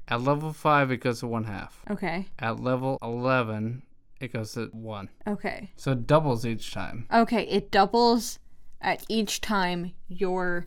[0.08, 1.82] At level five, it goes to one half.
[1.90, 2.28] Okay.
[2.38, 3.82] At level 11,
[4.18, 5.10] it goes to one.
[5.26, 5.72] Okay.
[5.76, 7.06] So it doubles each time.
[7.12, 7.42] Okay.
[7.48, 8.38] It doubles
[8.80, 10.66] at each time your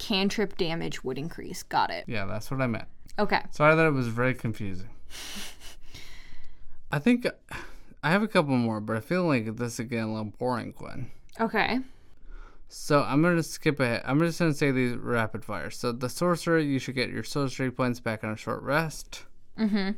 [0.00, 1.62] cantrip damage would increase.
[1.62, 2.04] Got it.
[2.08, 2.88] Yeah, that's what I meant.
[3.18, 3.40] Okay.
[3.52, 4.88] Sorry that it was very confusing.
[6.90, 7.28] I think
[8.02, 10.72] I have a couple more, but I feel like this is getting a little boring,
[10.72, 11.10] Quinn.
[11.38, 11.78] Okay.
[12.68, 14.02] So I'm gonna skip ahead.
[14.04, 15.70] I'm just gonna say these rapid fire.
[15.70, 19.24] So the sorcerer, you should get your sorcery points back on a short rest.
[19.58, 19.90] Mm-hmm.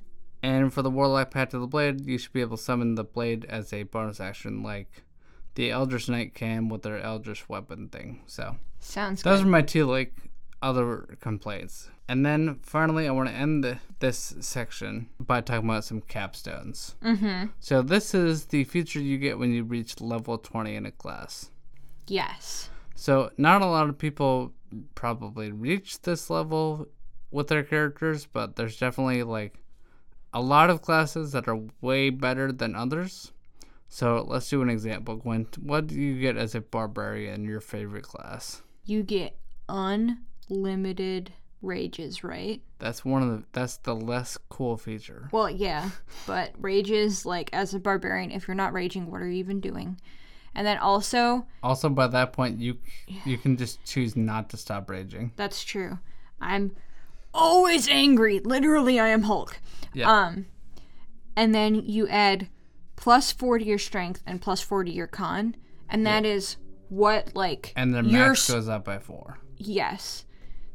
[0.43, 3.05] And for the warlock path of the blade, you should be able to summon the
[3.05, 5.05] blade as a bonus action, like
[5.55, 8.23] the Eldritch Knight came with their Eldritch weapon thing.
[8.27, 9.31] So Sounds good.
[9.31, 9.47] those good.
[9.47, 10.15] are my two like
[10.61, 11.91] other complaints.
[12.09, 16.95] And then finally, I want to end the, this section by talking about some capstones.
[17.03, 17.47] Mm-hmm.
[17.61, 21.51] So this is the feature you get when you reach level 20 in a class.
[22.07, 22.71] Yes.
[22.95, 24.53] So not a lot of people
[24.95, 26.87] probably reach this level
[27.31, 29.63] with their characters, but there's definitely like
[30.35, 33.33] a lot of classes that are way better than others.
[33.95, 35.17] So let's do an example.
[35.17, 38.63] Gwen, what do you get as a barbarian, your favorite class?
[38.87, 39.37] You get
[39.69, 42.63] unlimited rages, right?
[42.79, 45.29] That's one of the that's the less cool feature.
[45.31, 45.91] Well, yeah,
[46.27, 50.01] but rages like as a barbarian, if you're not raging, what are you even doing?
[50.55, 52.79] And then also, Also by that point you
[53.27, 55.33] you can just choose not to stop raging.
[55.37, 55.99] that's true.
[56.41, 56.75] I'm
[57.35, 58.41] always angry.
[58.41, 59.61] Literally, I am Hulk.
[59.93, 60.11] Yeah.
[60.11, 60.47] Um,
[61.37, 62.49] and then you add
[63.03, 65.57] plus four to your strength and plus four to your con,
[65.89, 66.57] and that is
[66.89, 69.39] what like and their your max goes up by 4.
[69.57, 70.25] yes.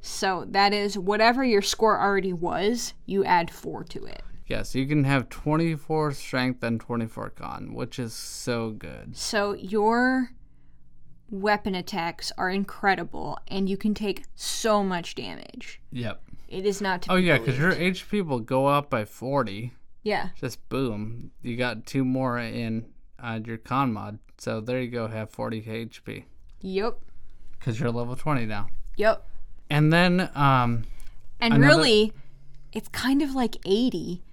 [0.01, 4.21] So that is whatever your score already was, you add four to it.
[4.45, 9.15] Yes, you can have 24 strength and 24 con, which is so good.
[9.15, 10.31] So your
[11.29, 15.81] weapon attacks are incredible, and you can take so much damage.
[15.91, 16.21] Yep.
[16.49, 17.73] It is not to Oh yeah, because your.
[17.73, 19.73] HP will go up by 40.
[20.07, 21.31] Yeah Just boom.
[21.41, 22.85] You got two more in
[23.19, 24.19] uh, your con mod.
[24.37, 26.23] So there you go, have 40 HP.
[26.61, 26.97] yep
[27.57, 28.67] Because you're level 20 now.
[28.95, 29.25] yep.
[29.69, 30.85] And then, um,
[31.41, 32.13] And Another- really,
[32.71, 34.23] it's kind of like eighty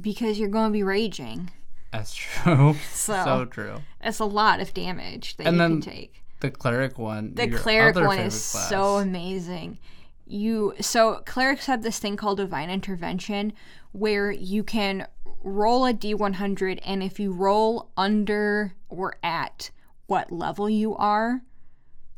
[0.00, 1.50] because you're going to be raging.
[1.92, 2.76] that's true.
[2.92, 3.82] So, so true.
[4.00, 6.22] it's a lot of damage that And you then can take.
[6.40, 7.34] The cleric one.
[7.34, 8.68] The cleric one is class.
[8.70, 9.78] so amazing.
[10.26, 13.52] You so clerics have this thing called divine intervention
[13.92, 15.06] where you can
[15.42, 19.70] roll a d100 and if you roll under or at
[20.06, 21.42] what level you are,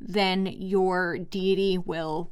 [0.01, 2.31] then your deity will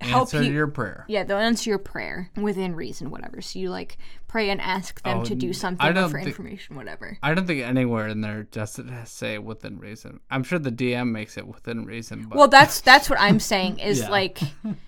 [0.00, 1.04] help Answer you your prayer.
[1.08, 3.42] Yeah, they'll answer your prayer within reason, whatever.
[3.42, 7.18] So you like pray and ask them Oh, to do something or for information, whatever.
[7.22, 10.20] I don't think anywhere in there does it say within reason.
[10.30, 13.78] I'm sure the DM makes it within reason, but Well, that's that's what I'm saying
[13.78, 14.08] is Yeah.
[14.08, 14.40] like,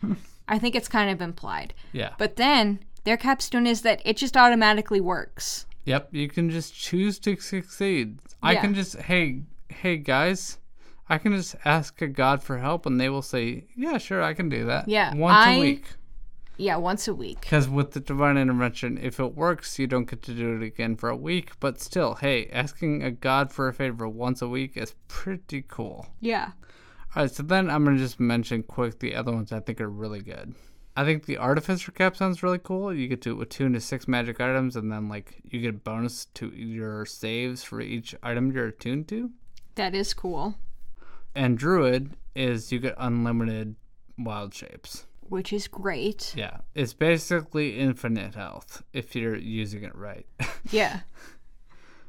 [0.49, 1.75] I think it's kind of implied.
[1.93, 2.15] yeah.
[2.19, 5.67] But then their capstone is that it just automatically works.
[5.85, 8.19] Yep, you can just choose to succeed.
[8.43, 10.59] I can just hey hey guys,
[11.09, 14.35] I can just ask a god for help and they will say, "Yeah, sure, I
[14.35, 15.87] can do that." Yeah, once I- a week.
[16.59, 17.41] Yeah, once a week.
[17.41, 20.97] Cuz with the divine intervention, if it works, you don't get to do it again
[20.97, 24.77] for a week, but still, hey, asking a god for a favor once a week
[24.77, 26.07] is pretty cool.
[26.21, 26.53] Yeah.
[27.17, 29.89] All right, so then I'm gonna just mention quick the other ones I think are
[29.91, 30.55] really good.
[30.95, 32.93] I think the artificer cap sounds really cool.
[32.93, 36.27] You get to attune to six magic items, and then like you get a bonus
[36.35, 39.31] to your saves for each item you're attuned to.
[39.77, 40.57] That is cool.
[41.35, 43.77] And druid is you get unlimited
[44.19, 45.07] wild shapes.
[45.29, 46.35] Which is great.
[46.37, 50.27] Yeah, it's basically infinite health if you're using it right.
[50.71, 51.01] Yeah.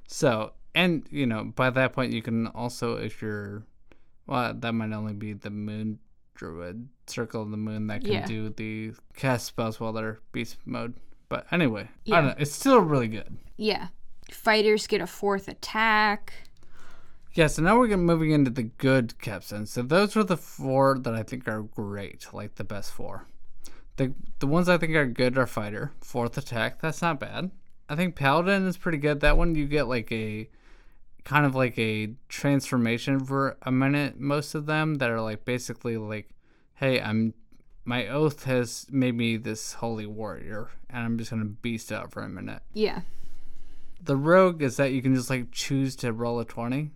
[0.08, 3.64] so, and you know, by that point, you can also, if you're,
[4.28, 6.00] well, that might only be the moon
[6.44, 8.26] druid, circle of the moon that can Yeah.
[8.26, 10.96] do the cast spells while they're beast mode.
[11.30, 13.38] But anyway, I don't know, it's still really good.
[13.56, 13.88] Yeah.
[14.30, 16.34] Fighters get a fourth attack.
[17.34, 19.70] Yeah, so now we're gonna moving into the good capstones.
[19.70, 23.26] So those are the four that I think are great, like the best four.
[23.96, 26.82] The the ones I think are good are fighter, fourth attack.
[26.82, 27.52] That's not bad.
[27.88, 29.22] I think paladin is pretty good.
[29.22, 30.50] That one you get like a
[31.24, 34.20] kind of like a transformation for a minute.
[34.20, 36.30] Most of them that are like basically like,
[36.84, 37.34] hey, I'm
[37.86, 42.22] my oath has made me this holy warrior, and I'm just gonna beast out for
[42.24, 43.02] a minute Yeah.
[44.02, 46.92] the rogue is that you can just like choose to roll a 20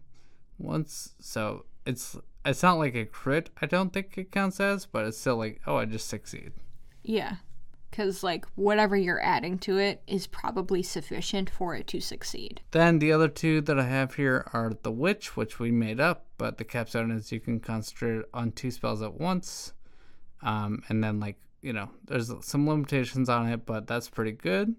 [0.58, 1.14] once.
[1.20, 3.50] So it's it's not like a crit.
[3.62, 6.54] I don't think it counts as, but it's still like, oh, I just succeed.
[7.04, 7.38] Yeah.
[7.90, 12.62] Because, like, whatever you're adding to it is probably sufficient for it to succeed.
[12.72, 16.28] Then the other two that I have here are the Witch, which we made up,
[16.38, 19.74] but the capstone is you can concentrate on two spells at once.
[20.42, 24.76] Um, and then, like, you know, there's some limitations on it, but that's pretty good.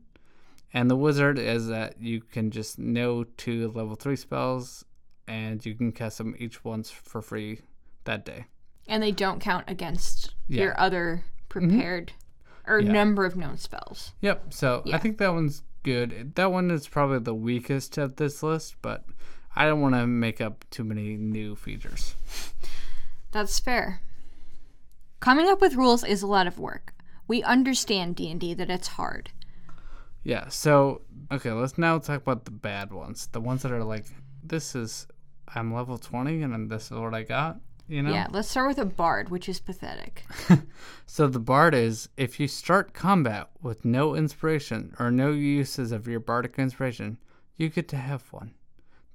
[0.72, 4.84] And the Wizard is that you can just know two level three spells
[5.26, 7.60] and you can cast them each once for free
[8.04, 8.44] that day.
[8.86, 10.64] And they don't count against Yeah.
[10.64, 12.12] your other prepared
[12.66, 12.92] or Yeah.
[12.92, 14.12] number of known spells.
[14.20, 14.52] Yep.
[14.52, 16.34] So I think that one's good.
[16.36, 19.04] That one is probably the weakest of this list, but
[19.56, 22.14] I don't want to make up too many new features.
[23.32, 24.00] That's fair.
[25.20, 26.94] Coming up with rules is a lot of work.
[27.26, 29.30] We understand D&D that it's hard.
[30.22, 30.48] Yeah.
[30.48, 31.02] So
[31.32, 33.28] okay, let's now talk about the bad ones.
[33.28, 34.06] The ones that are like,
[34.42, 35.06] this is
[35.54, 37.58] I'm level twenty and then this is what I got.
[37.88, 38.12] You know.
[38.12, 40.24] Yeah, let's start with a bard, which is pathetic.
[41.10, 46.06] So the bard is if you start combat with no inspiration or no uses of
[46.06, 47.16] your bardic inspiration,
[47.56, 48.52] you get to have one.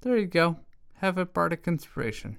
[0.01, 0.57] There you go.
[0.95, 2.37] Have a bardic inspiration.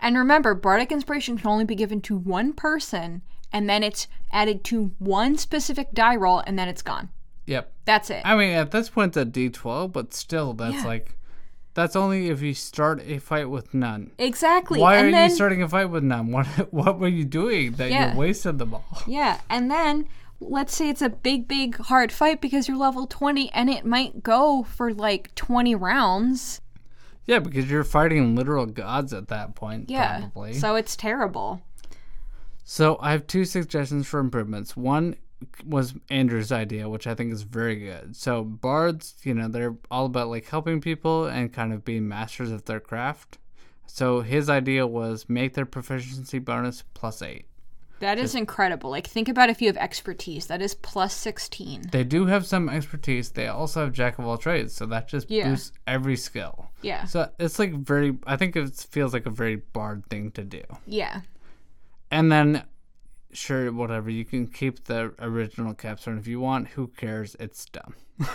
[0.00, 4.62] And remember, bardic inspiration can only be given to one person, and then it's added
[4.64, 7.08] to one specific die roll, and then it's gone.
[7.46, 7.72] Yep.
[7.84, 8.22] That's it.
[8.24, 10.84] I mean, at this point, it's a D12, but still, that's Yeah.
[10.84, 11.14] like,
[11.74, 14.10] that's only if you start a fight with none.
[14.18, 14.80] exactly.
[14.80, 16.32] Why and are then, you starting a fight with none?
[16.32, 18.12] What What were you doing that Yeah.
[18.12, 18.84] you wasted them all?
[19.06, 20.08] Yeah, and then
[20.40, 24.22] let's say it's a big, big, hard fight because you're level 20, and it might
[24.22, 26.60] go for like 20 rounds.
[27.26, 29.90] Yeah, because you're fighting literal gods at that point.
[29.90, 30.20] Yeah.
[30.20, 30.54] Probably.
[30.54, 31.62] So it's terrible.
[32.64, 34.76] So I have two suggestions for improvements.
[34.76, 35.16] One
[35.64, 38.16] was Andrew's idea, which I think is very good.
[38.16, 42.50] So bards, you know, they're all about like helping people and kind of being masters
[42.50, 43.38] of their craft.
[43.86, 47.46] So his idea was make their proficiency bonus plus eight.
[48.00, 48.90] That is incredible.
[48.90, 50.46] Like, think about if you have expertise.
[50.46, 51.84] That is plus 16.
[51.92, 53.30] They do have some expertise.
[53.30, 55.48] They also have jack of all trades, so that just Yeah.
[55.48, 56.68] boosts every skill.
[56.82, 57.04] Yeah.
[57.06, 58.18] So it's like very.
[58.26, 60.62] I think it feels like a very bard thing to do.
[60.86, 61.22] Yeah.
[62.10, 62.64] And then,
[63.32, 64.10] sure, whatever.
[64.10, 66.68] You can keep the original capstone if you want.
[66.68, 67.34] Who cares?
[67.40, 67.94] It's dumb.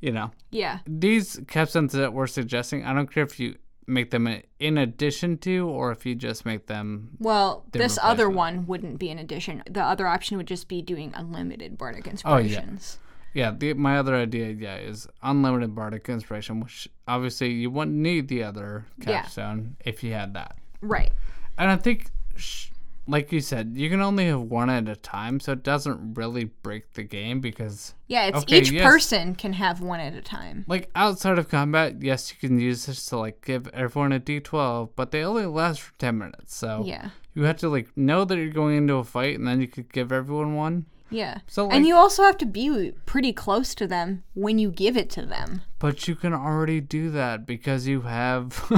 [0.00, 0.78] you know, Yeah.
[0.86, 3.56] these capstones that we're suggesting, I don't care if you
[3.90, 4.26] make them
[4.58, 7.10] in addition to or if you just make them.
[7.18, 9.62] Well, this other one wouldn't be an addition.
[9.68, 12.98] The other option would just be doing unlimited bardic inspirations.
[12.98, 13.06] Oh, yeah.
[13.32, 18.26] Yeah, the, my other idea, yeah, is unlimited bardic inspiration, which obviously you wouldn't need
[18.26, 19.04] the other Yeah.
[19.22, 20.56] capstone if you had that.
[20.80, 21.12] Right.
[21.56, 22.70] And I think, sh-
[23.06, 26.44] like you said, you can only have one at a time, so it doesn't really
[26.44, 28.84] break the game because, Yeah, it's Okay, each yes.
[28.84, 30.64] person can have one at a time.
[30.68, 34.90] like, outside of combat, yes, you can use this to, like, give everyone a d12,
[34.96, 37.10] but they only last for 10 minutes, so Yeah.
[37.34, 39.92] you have to, like, know that you're going into a fight, and then you could
[39.92, 40.86] give everyone one.
[41.12, 41.38] Yeah.
[41.48, 45.10] So, and you also have to be pretty close to them when you give it
[45.10, 45.62] to them.
[45.80, 48.70] But you can already do that because you have,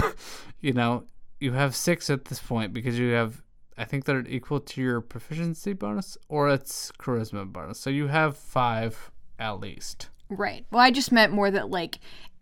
[0.62, 1.04] you know,
[1.40, 3.42] you have six at this point because you have,
[3.78, 7.78] I think they're equal to your proficiency bonus or it's charisma bonus.
[7.78, 10.08] So you have five at least.
[10.28, 10.64] Right.
[10.70, 11.98] Well, I just meant more that like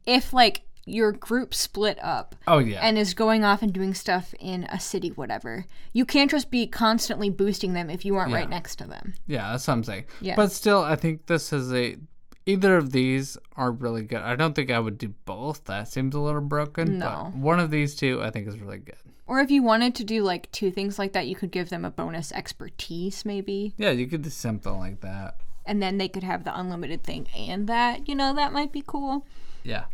[0.06, 4.34] if like your group split up Oh yeah, and is going off and doing stuff
[4.40, 5.66] in a city whatever.
[5.92, 8.38] You can't just be constantly boosting them if you aren't Yeah.
[8.38, 9.14] right next to them.
[9.26, 10.06] yeah, that's what I'm saying.
[10.20, 10.36] Yeah.
[10.36, 11.96] But still, I think this is a.
[12.46, 14.20] Either of these are really good.
[14.22, 15.64] I don't think I would do both.
[15.64, 16.98] That seems a little broken.
[16.98, 17.30] No.
[17.32, 18.96] But one of these two, I think, is really good.
[19.26, 21.84] Or if you wanted to do like two things like that, you could give them
[21.84, 25.36] a bonus expertise maybe, Yeah, you could do something like that.
[25.66, 28.08] and then they could have the unlimited thing and that.
[28.08, 29.24] You know, that might be cool.
[29.62, 29.84] Yeah.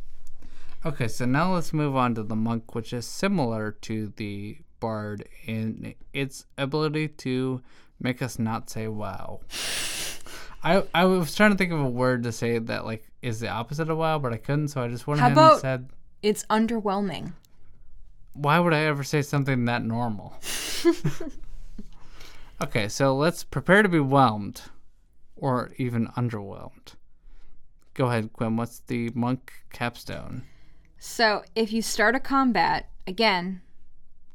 [0.86, 5.28] Okay, so now let's move on to the monk, which is similar to the bard
[5.47, 7.61] in its ability to
[8.01, 9.40] make us not say wow.
[10.67, 13.49] I I was trying to think of a word to say that like is the
[13.49, 15.89] opposite of wow, but I couldn't, so I just went How ahead and about- said,
[16.23, 17.33] It's underwhelming.
[18.33, 20.35] why would I ever say something that normal?
[22.62, 24.62] okay, so let's prepare to be whelmed,
[25.37, 26.95] or even underwhelmed.
[27.95, 28.57] Go ahead, Quinn.
[28.57, 30.43] What's the monk capstone?
[30.99, 33.62] So if you start a combat, again,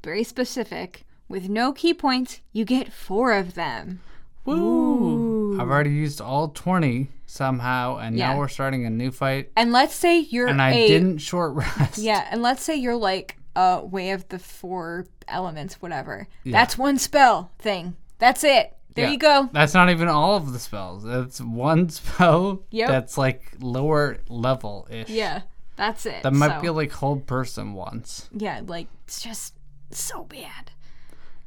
[0.04, 4.02] very specific, with no ki points, you get four of them.
[4.46, 5.31] Woo!
[5.60, 8.34] I've already used all 20 somehow, and Yeah.
[8.34, 9.52] now we're starting a new fight.
[9.56, 11.98] And let's say you're And I a didn't short rest.
[11.98, 16.28] Yeah, and let's say you're like a way of the four elements, whatever.
[16.44, 16.52] Yeah.
[16.54, 17.96] That's one spell thing.
[18.20, 18.76] That's it.
[18.96, 19.12] There Yeah.
[19.12, 19.50] you go.
[19.54, 21.04] That's not even all of the spells.
[21.04, 22.90] That's one spell Yep.
[22.90, 25.10] that's like lower level ish.
[25.10, 25.42] Yeah.
[25.78, 26.24] That's it.
[26.24, 28.30] That might so, be like hold person once.
[28.36, 29.54] yeah, like it's just
[29.92, 30.72] so bad.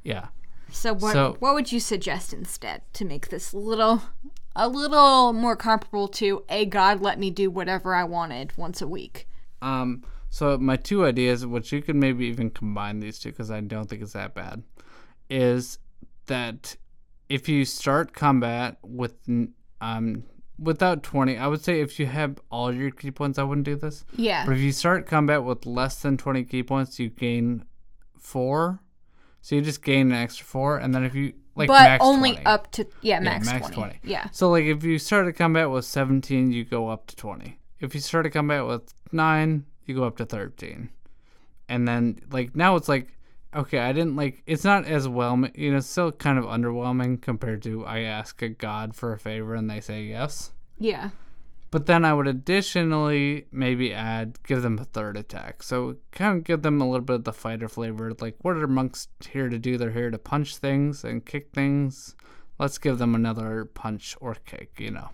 [0.02, 0.28] Yeah.
[0.74, 4.02] So what So- what would you suggest instead to make this little
[4.56, 8.88] a little more comparable to a god let me do whatever I wanted once a
[8.88, 9.28] week?
[9.62, 10.02] Um.
[10.30, 13.88] So my two ideas, which you could maybe even combine these two, because I don't
[13.88, 14.64] think it's that bad,
[15.30, 15.78] is
[16.26, 16.76] that
[17.28, 19.14] if you start combat with
[19.80, 20.24] um
[20.58, 23.76] without twenty, I would say if you have all your ki points, I wouldn't do
[23.76, 24.04] this.
[24.16, 24.44] Yeah.
[24.44, 27.64] But if you start combat with less than 20 ki points, you gain
[28.18, 28.80] four.
[29.44, 30.78] So you just gain an extra four.
[30.78, 32.46] And then if you, like, but max only 20.
[32.46, 33.74] up to yeah, max, max 20.
[33.74, 34.00] 20.
[34.02, 34.28] Yeah.
[34.32, 37.58] So, like, if you start a combat with 17, you go up to 20.
[37.78, 40.88] If you start a combat with nine, you go up to 13.
[41.68, 43.18] And then, like, now it's like,
[43.54, 47.62] okay, I didn't, like, it's not as well, you know, still kind of underwhelming compared
[47.64, 50.52] to I ask a god for a favor and they say yes.
[50.78, 51.10] Yeah.
[51.74, 55.60] But then I would additionally maybe add give them a third attack.
[55.60, 58.12] So kind of give them a little bit of the fighter flavor.
[58.20, 59.76] Like what are monks here to do?
[59.76, 62.14] They're here to punch things and kick things.
[62.60, 65.08] Let's give them another punch or kick, you know.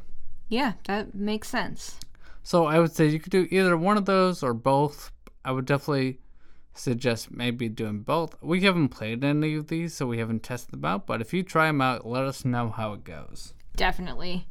[0.51, 1.99] Yeah, that makes sense.
[2.43, 5.13] So I would say you could do either one of those or both.
[5.43, 6.21] I would definitely
[6.75, 8.35] suggest maybe doing both.
[8.43, 11.07] We haven't played any of these, so we haven't tested them out.
[11.07, 13.55] But if you try them out, let us know how it goes.
[13.77, 14.47] Definitely.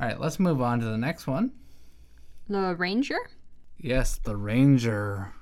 [0.00, 1.52] All right, let's move on to the next one.
[2.48, 3.18] The ranger?
[3.78, 5.32] Yes, the Ranger.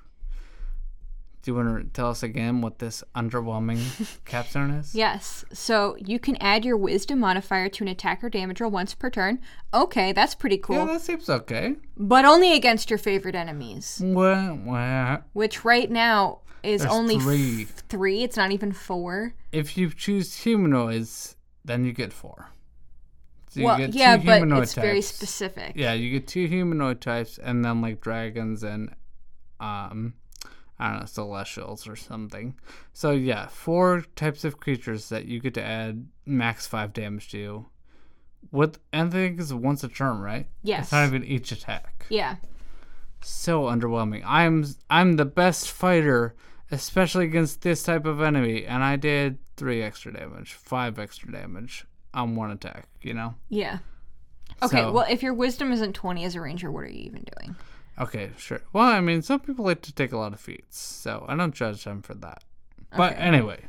[1.41, 3.81] Do you want to tell us again what this underwhelming
[4.25, 4.95] capstone is?
[4.95, 5.43] Yes.
[5.51, 9.09] So you can add your wisdom modifier to an attack or damage roll once per
[9.09, 9.39] turn.
[9.73, 10.77] Okay, that's pretty cool.
[10.77, 11.75] Yeah, that seems okay.
[11.97, 17.21] but only against your favorite enemies, Well, well, which right now is There's only f-
[17.23, 17.63] three.
[17.89, 18.23] three.
[18.23, 19.33] It's not even four.
[19.51, 21.35] if you choose humanoids,
[21.65, 22.51] then you get four.
[23.53, 25.73] So well, yeah, but it's very specific.
[25.75, 28.95] Yeah, you get two humanoid types, and then like dragons and
[29.59, 30.15] um,
[30.79, 32.55] I don't know, celestials or something.
[32.93, 37.67] So yeah, four types of creatures that you get to add max five damage to.
[38.51, 40.47] With and I think it's once a turn, right?
[40.63, 40.85] Yes.
[40.85, 42.07] It's not even each attack.
[42.09, 42.37] Yeah.
[43.21, 44.23] So underwhelming.
[44.25, 46.33] I'm I'm the best fighter,
[46.71, 51.85] especially against this type of enemy, and I did three extra damage, five extra damage
[52.13, 52.87] on one attack.
[53.01, 53.35] You know.
[53.49, 53.79] Yeah.
[54.61, 57.25] Okay, So- well, if your wisdom isn't 20 as a ranger, what are you even
[57.39, 57.55] doing?
[57.99, 58.61] Okay, sure.
[58.71, 61.53] Well, I mean, some people like to take a lot of feats, so I don't
[61.53, 62.43] judge them for that.
[62.95, 63.21] But Okay.
[63.21, 63.65] anyway,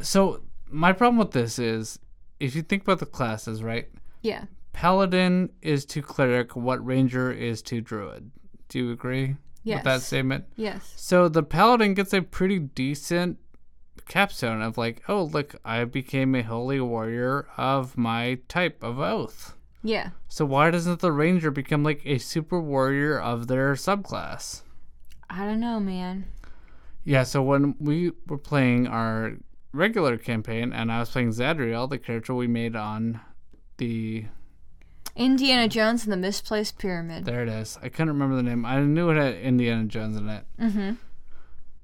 [0.00, 1.98] so my problem with this is
[2.40, 3.88] if you think about the classes, right?
[4.22, 4.44] Yeah.
[4.72, 8.30] Paladin is to cleric what ranger is to druid.
[8.68, 10.44] Do you agree with that statement?
[10.56, 10.92] Yes.
[10.96, 13.38] So the paladin gets a pretty decent
[14.06, 19.54] capstone of like, oh, look, I became a holy warrior of my type of oath.
[19.82, 20.10] Yeah.
[20.28, 24.62] So why doesn't the ranger become like a super warrior of their subclass?
[25.28, 26.26] I don't know, man.
[27.04, 29.34] Yeah, so when we were playing our
[29.72, 33.20] regular campaign and I was playing Zadriel, the character we made on
[33.76, 34.24] the
[35.16, 37.24] Indiana Jones and the Misplaced Pyramid.
[37.24, 37.78] there it is.
[37.82, 38.64] I couldn't remember the name.
[38.64, 40.44] I knew it had Indiana Jones in it.
[40.60, 40.92] Mm-hmm.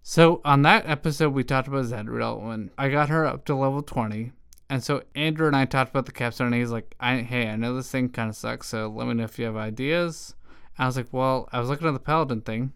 [0.02, 3.82] So on that episode we talked about Zadriel when I got her up to level
[3.82, 4.32] twenty.
[4.68, 7.56] And so Andrew and I talked about the capstone and he's like, I hey, I
[7.56, 10.34] know this thing kinda sucks, so let me know if you have ideas.
[10.78, 12.72] I was like, Well, I was looking at the paladin thing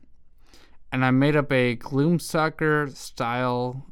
[0.93, 3.87] and I made up a Gloomstalker style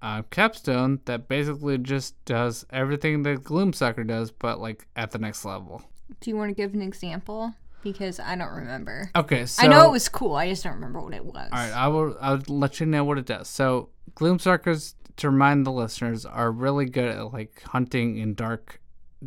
[0.00, 5.44] uh, capstone that basically just does everything that Gloomstalker does, but like at the next
[5.44, 5.82] level.
[6.20, 7.54] Do you want to give an example?
[7.82, 9.10] Because I don't remember.
[9.16, 10.34] Okay, so I know it was cool.
[10.36, 11.48] I just don't remember what it was.
[11.52, 12.16] All right, I will.
[12.20, 13.48] I'll let you know what it does.
[13.48, 18.80] So, Gloomstalkers, to remind the listeners, are really good at like hunting in dark,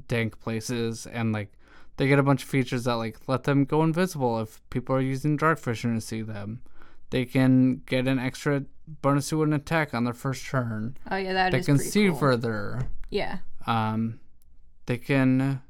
[0.08, 1.52] dank places, and like
[1.98, 5.02] they get a bunch of features that like let them go invisible if people are
[5.02, 6.62] using dark vision to see them.
[7.10, 10.98] They can get an extra bonus to an attack on their first turn.
[11.10, 12.18] Oh yeah, that they is can see cool.
[12.18, 12.90] further.
[13.10, 13.40] Yeah.
[13.68, 14.20] Um,
[14.86, 15.62] they can.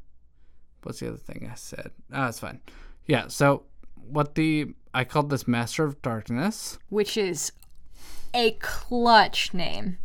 [0.86, 1.92] What's the other thing I said?
[2.14, 2.62] Ah, it's fine.
[3.08, 3.28] Yeah.
[3.28, 3.64] So
[4.08, 6.78] what the I called this Master of Darkness.
[6.90, 7.52] Which is
[8.36, 9.98] a clutch name.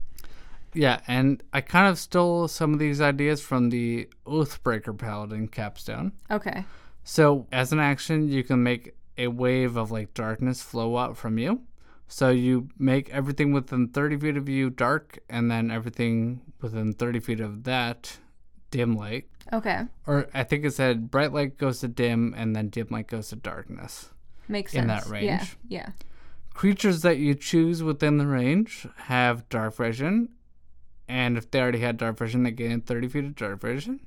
[0.73, 6.13] Yeah, and I kind of stole some of these ideas from the Oathbreaker Paladin capstone.
[6.31, 6.65] Okay.
[7.05, 11.37] So as an action, you can make a wave of like darkness flow out from
[11.37, 11.63] you.
[12.09, 17.21] So you make everything within 30 feet of you dark, and then everything within 30
[17.21, 18.19] feet of that
[18.71, 19.27] dim light.
[19.53, 19.83] Okay.
[20.07, 23.31] or I think it said bright light goes to dim and then dim light goes
[23.31, 24.11] to darkness.
[24.49, 24.83] Makes sense.
[24.83, 25.13] In that Yeah.
[25.13, 25.57] range.
[25.67, 25.89] Yeah.
[26.55, 30.29] Creatures that you choose within the range have dark vision,
[31.09, 34.01] and if they already had dark vision, they gain 30 feet of dark vision.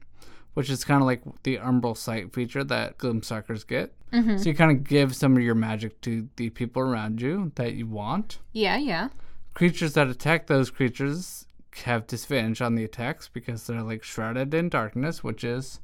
[0.54, 3.92] which is kind of like the Umbral Sight feature that Gloomstalkers get.
[4.12, 4.38] Mm-hmm.
[4.38, 7.74] So you kind of give some of your magic to the people around you that
[7.74, 8.38] you want.
[8.52, 9.08] Yeah, yeah.
[9.56, 11.48] Creatures that attack those creatures
[11.86, 15.80] have disadvantage on the attacks because they're like shrouded in darkness, which is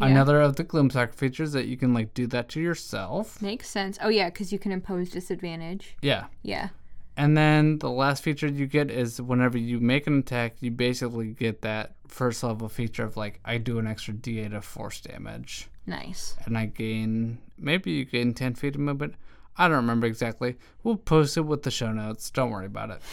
[0.00, 0.06] Yeah.
[0.06, 3.40] another of the Gloomstalker features that you can like do that to yourself.
[3.42, 3.98] Makes sense.
[4.00, 5.96] Oh yeah, because you can impose disadvantage.
[6.02, 6.26] Yeah.
[6.42, 6.68] Yeah.
[7.16, 11.28] And then the last feature you get is whenever you make an attack, you basically
[11.32, 15.68] get that first level feature of like I do an extra D8 of force damage,
[15.86, 16.36] Nice.
[16.46, 19.14] and I gain maybe you gain 10 feet of movement.
[19.58, 20.56] I don't remember exactly.
[20.82, 22.30] We'll post it with the show notes.
[22.30, 23.02] Don't worry about it.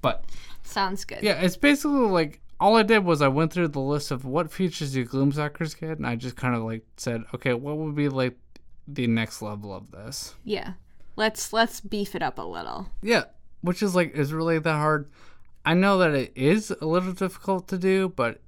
[0.00, 0.24] But
[0.68, 1.22] Sounds good.
[1.22, 4.50] yeah, it's basically like all I did was I went through the list of what
[4.52, 8.08] features do Gloomstalkers get, and I just kind of like said, okay, what would be
[8.08, 8.36] like
[8.86, 10.34] the next level of this?
[10.44, 10.72] Yeah.
[11.16, 12.88] Let's let's beef it up a little.
[13.02, 13.24] Yeah,
[13.62, 15.10] which is like is really that hard.
[15.64, 18.40] I know that it is a little difficult to do, but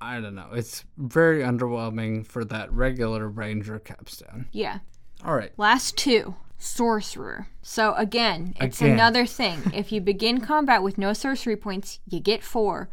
[0.00, 0.48] I don't know.
[0.52, 4.48] It's very underwhelming for that regular ranger capstone.
[4.52, 4.80] Yeah.
[5.24, 5.52] All right.
[5.56, 6.34] Last two.
[6.58, 7.48] Sorcerer.
[7.62, 8.94] So again, it's Again.
[8.94, 9.58] another thing.
[9.74, 12.88] If you begin combat with no sorcery points, you get four.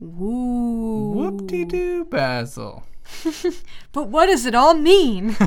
[0.00, 1.10] Woo.
[1.12, 2.84] Whoop de doo, Basil.
[3.92, 5.36] But what does it all mean?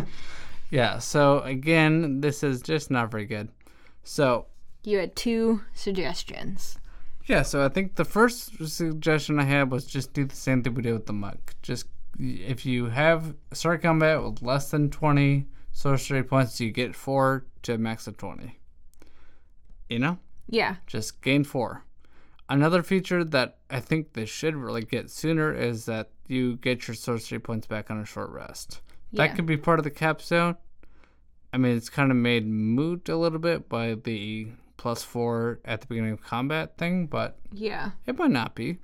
[0.74, 0.99] Yeah.
[0.99, 3.49] So again, this is just not very good.
[4.05, 4.45] So
[4.86, 6.78] you had two suggestions.
[7.26, 7.41] yeah.
[7.41, 10.82] So I think the first suggestion I had was just do the same thing we
[10.84, 11.55] did with the monk.
[11.61, 17.45] Just if you have start combat with less than twenty sorcery points, you get four
[17.63, 18.59] to a max of twenty.
[19.89, 20.17] You know.
[20.47, 20.76] Yeah.
[20.88, 21.86] just gain four.
[22.49, 26.95] Another feature that I think they should really get sooner is that you get your
[26.95, 28.82] sorcery points back on a short rest.
[29.11, 29.28] Yeah.
[29.28, 30.57] That could be part of the capstone.
[31.53, 34.47] I mean, it's kind of made moot a little bit by the
[34.78, 37.91] plus four at the beginning of combat thing, but Yeah.
[38.05, 38.80] it might not be.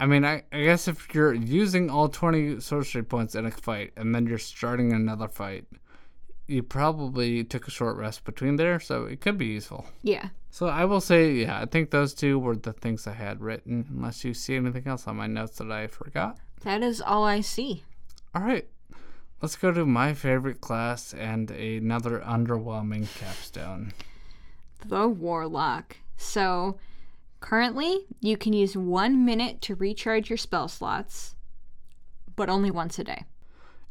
[0.00, 3.92] I mean, I, I guess if you're using all 20 sorcery points in a fight
[3.96, 5.66] and then you're starting another fight,
[6.46, 9.86] you probably took a short rest between there, so it could be useful.
[10.02, 10.28] Yeah.
[10.50, 13.86] So I will say, yeah, I think those two were the things I had written,
[13.88, 16.38] unless you see anything else on my notes that I forgot.
[16.64, 17.84] That is all I see.
[18.34, 18.68] All right,
[19.40, 23.92] let's go to my favorite class and another underwhelming capstone.
[24.84, 25.96] The Warlock.
[26.16, 26.78] So,
[27.42, 31.34] currently, you can use one minute to recharge your spell slots,
[32.36, 33.24] but only once a day.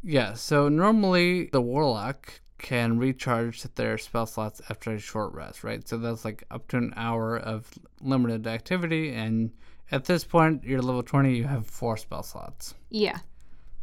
[0.02, 5.88] Yeah, so normally the Warlock can recharge their spell slots after a short rest, right?
[5.88, 7.70] So that's like up to an hour of
[8.02, 9.52] limited activity, and
[9.92, 12.74] at this point, you're level 20, you have four spell slots.
[12.90, 13.20] Yeah.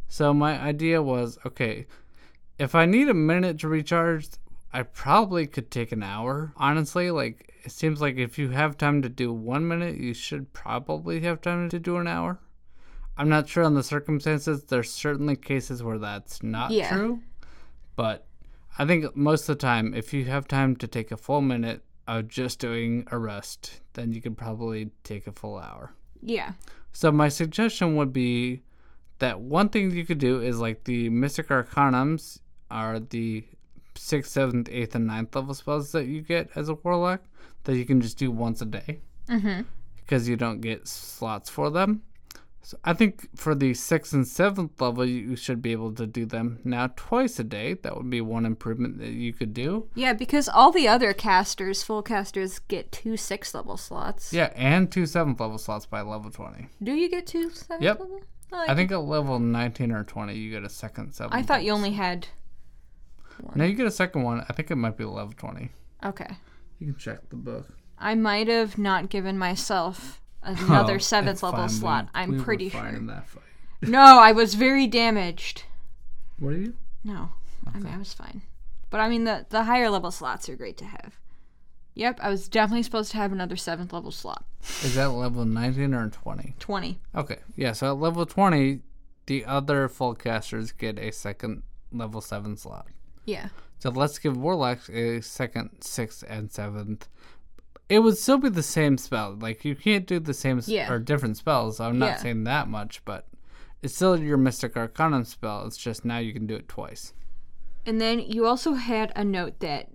[0.07, 1.85] So my idea was okay,
[2.57, 4.27] if I need a minute to recharge,
[4.73, 6.51] I probably could take an hour.
[6.57, 10.53] Honestly, like it seems like if you have time to do one minute, you should
[10.53, 12.39] probably have time to do an hour.
[13.17, 14.63] I'm not sure on the circumstances.
[14.63, 16.93] There's certainly cases where that's not Yeah.
[16.95, 17.21] true,
[17.95, 18.25] but
[18.77, 21.83] I think most of the time, if you have time to take a full minute
[22.07, 25.93] of just doing a rest, then you could probably take a full hour.
[26.21, 26.53] Yeah.
[26.93, 28.63] So my suggestion would be
[29.19, 32.39] that one thing you could do is like the Mystic Arcanums
[32.71, 33.43] are the
[33.99, 37.21] sixth, seventh, eighth, and ninth level spells that you get as a warlock
[37.65, 39.61] that you can just do once a day Mm-hmm.
[39.97, 42.01] because you don't get slots for them.
[42.61, 46.25] So I think for the sixth and seventh level, you should be able to do
[46.25, 47.73] them now twice a day.
[47.75, 49.87] That would be one improvement that you could do.
[49.95, 54.33] Yeah, because all the other casters, full casters, get two sixth level slots.
[54.33, 56.67] Yeah, and two seventh level slots by level 20.
[56.83, 57.99] Do you get two seventh Yep.
[58.01, 58.19] level?
[58.51, 61.35] Oh, I think at level 19 or 20, you get a second seventh.
[61.35, 62.27] I thought you only had.
[63.55, 64.45] No, you get a second one.
[64.47, 65.71] I think it might be level 20.
[66.05, 66.27] Okay.
[66.79, 67.67] You can check the book.
[67.97, 71.69] I might have not given myself another Oh, seventh level fine.
[71.69, 72.05] slot.
[72.05, 72.97] We- I'm we were pretty fine sure.
[72.99, 73.43] in that fight.
[73.81, 75.63] No, I was very damaged.
[76.39, 76.73] What are you?
[77.03, 77.29] No,
[77.73, 78.41] I mean I was fine.
[78.89, 81.17] But I mean the the higher level slots are great to have.
[81.95, 84.45] Yep, I was definitely supposed to have another seventh level slot.
[84.83, 86.55] Is that level 19 or 20?
[86.59, 86.99] Twenty.
[87.13, 87.39] Okay.
[87.57, 88.79] Yeah, so at level 20,
[89.25, 92.87] the other full casters get a second level 7 slot.
[93.29, 93.49] Yeah.
[93.79, 97.07] So let's give Warlock a second, sixth, and seventh.
[97.87, 99.35] It would still be the same spell.
[99.39, 100.91] Like, you can't do the same s- Yeah.
[100.91, 101.79] or different spells.
[101.79, 102.17] I'm not Yeah.
[102.17, 103.27] saying that much, but
[103.81, 105.65] it's still your Mystic Arcanum spell.
[105.65, 107.13] It's just now you can do it twice.
[107.85, 109.89] And then you also had a note that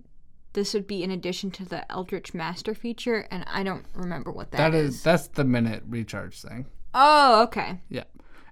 [0.53, 4.51] this would be in addition to the Eldritch Master feature, and I don't remember what
[4.51, 5.03] that is, is.
[5.03, 6.65] that's the minute recharge thing.
[6.93, 7.81] Oh, okay.
[7.89, 8.05] Yeah.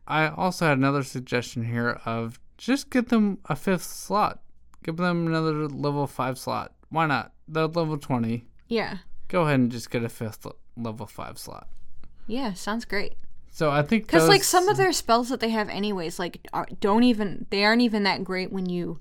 [0.07, 4.41] I also had another suggestion here of just give them a fifth slot.
[4.83, 6.73] Give them another level 5 slot.
[6.89, 7.31] Why not?
[7.47, 8.45] They're level 20.
[8.67, 8.97] Yeah.
[9.27, 10.45] Go ahead and just get a fifth
[10.77, 11.67] level 5 slot.
[12.27, 13.15] Yeah, sounds great.
[13.51, 16.67] So I think Because like some of their spells that they have, anyways, like are,
[16.79, 18.99] don't even they aren't even that great when you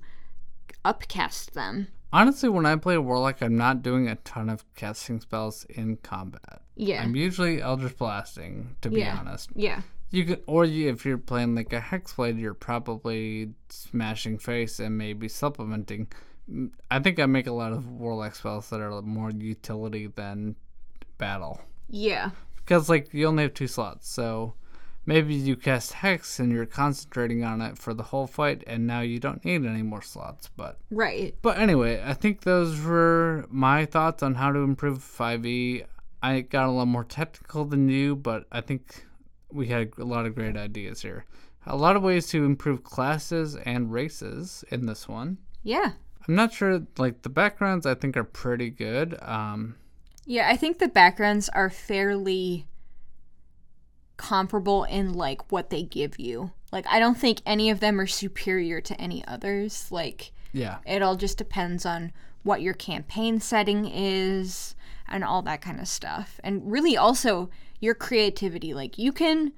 [0.85, 1.87] upcast them.
[2.11, 6.61] honestly, when I play Warlock, I'm not doing a ton of casting spells in combat.
[6.75, 7.01] Yeah.
[7.01, 9.17] I'm usually Eldritch blasting, to be Yeah.
[9.19, 9.49] honest.
[9.55, 9.81] yeah.
[10.13, 14.95] You could, or you, if you're playing like a hexblade, you're probably smashing face and
[14.97, 16.07] maybe supplementing.
[16.49, 20.55] Mm, I think I make a lot of warlock spells that are more utility than
[21.17, 22.29] battle Yeah.
[22.57, 24.53] because like you only have two slots, so
[25.07, 29.01] maybe you cast hex and you're concentrating on it for the whole fight, and now
[29.01, 30.47] you don't need any more slots.
[30.55, 31.35] But Right.
[31.41, 35.85] but anyway, I think those were my thoughts on how to improve 5e.
[36.21, 39.05] I got a lot more technical than you, but I think
[39.53, 41.25] we had a lot of great ideas here.
[41.65, 45.37] A lot of ways to improve classes and races in this one.
[45.63, 45.91] Yeah.
[46.27, 49.17] I'm not sure, like, the backgrounds I think are pretty good.
[49.21, 49.75] Um,
[50.25, 52.67] Yeah, I think the backgrounds are fairly
[54.17, 56.51] comparable in like what they give you.
[56.71, 59.91] Like I don't think any of them are superior to any others.
[59.91, 60.77] Like yeah.
[60.85, 62.11] it all just depends on
[62.43, 64.75] what your campaign setting is
[65.07, 66.39] and all that kind of stuff.
[66.43, 67.49] And really also
[67.83, 68.73] your creativity.
[68.73, 69.51] Like you can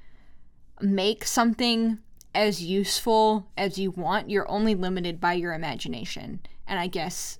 [0.82, 2.00] make something
[2.34, 4.32] as useful as you want.
[4.32, 6.40] You're only limited by your imagination.
[6.68, 7.40] And I guess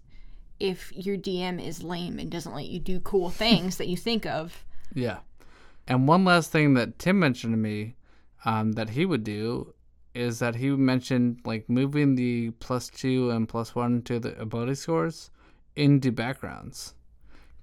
[0.60, 4.26] if your DM is lame and doesn't let you do cool things that you think
[4.26, 4.64] of,
[4.94, 5.20] Yeah.
[5.88, 7.96] And one last thing that Tim mentioned to me
[8.44, 9.74] um, that he would do
[10.16, 14.76] is that he mentioned like moving the plus two and plus one to the ability
[14.76, 15.30] scores
[15.76, 16.95] into backgrounds.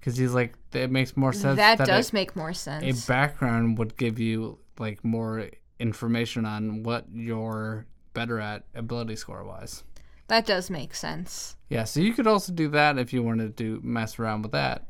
[0.03, 1.57] Because he's like, it makes more sense.
[1.57, 3.05] that, that does a, make more sense.
[3.05, 5.48] a background would give you like more
[5.78, 9.84] information on what you're better at ability score wise.
[10.26, 11.55] that does make sense.
[11.68, 14.86] Yeah, so you could also do that if you wanted to mess around with that.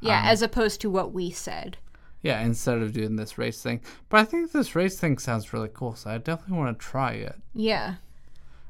[0.00, 1.76] Yeah, Um, as opposed to what we said.
[2.22, 3.82] Yeah, instead of doing this race thing.
[4.08, 7.12] But I think this race thing sounds really cool, so I definitely want to try
[7.12, 7.36] it.
[7.54, 7.96] Yeah.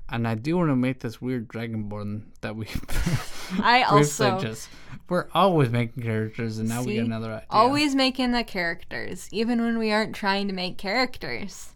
[0.08, 2.68] And I do want to make this weird dragonborn that we
[3.62, 4.68] I also just.
[5.08, 7.46] We're always making characters, and now we get another idea.
[7.50, 11.72] always making the characters, even when we aren't trying to make characters.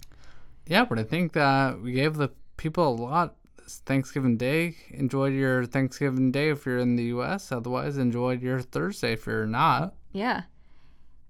[0.67, 3.35] Yeah, but I think that we gave the people a lot.
[3.57, 4.77] this Thanksgiving Day.
[4.91, 7.51] Enjoy your Thanksgiving Day if you're in the U.S.
[7.51, 9.95] Otherwise, enjoy your Thursday if you're not.
[10.13, 10.43] Yeah.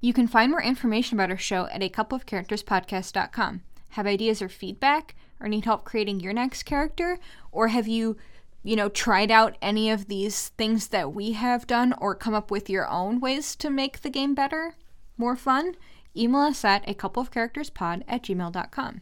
[0.01, 3.63] You can find more information about our show at a couple of characters podcast.com.
[3.91, 7.19] Have ideas or feedback or need help creating your next character
[7.53, 8.17] or have you,
[8.63, 12.51] you know, tried out any of these things that we have done or come up
[12.51, 14.75] with your own ways to make the game better,
[15.17, 15.75] more fun?
[16.17, 19.01] Email us at a couple of characters pod at gmail.com.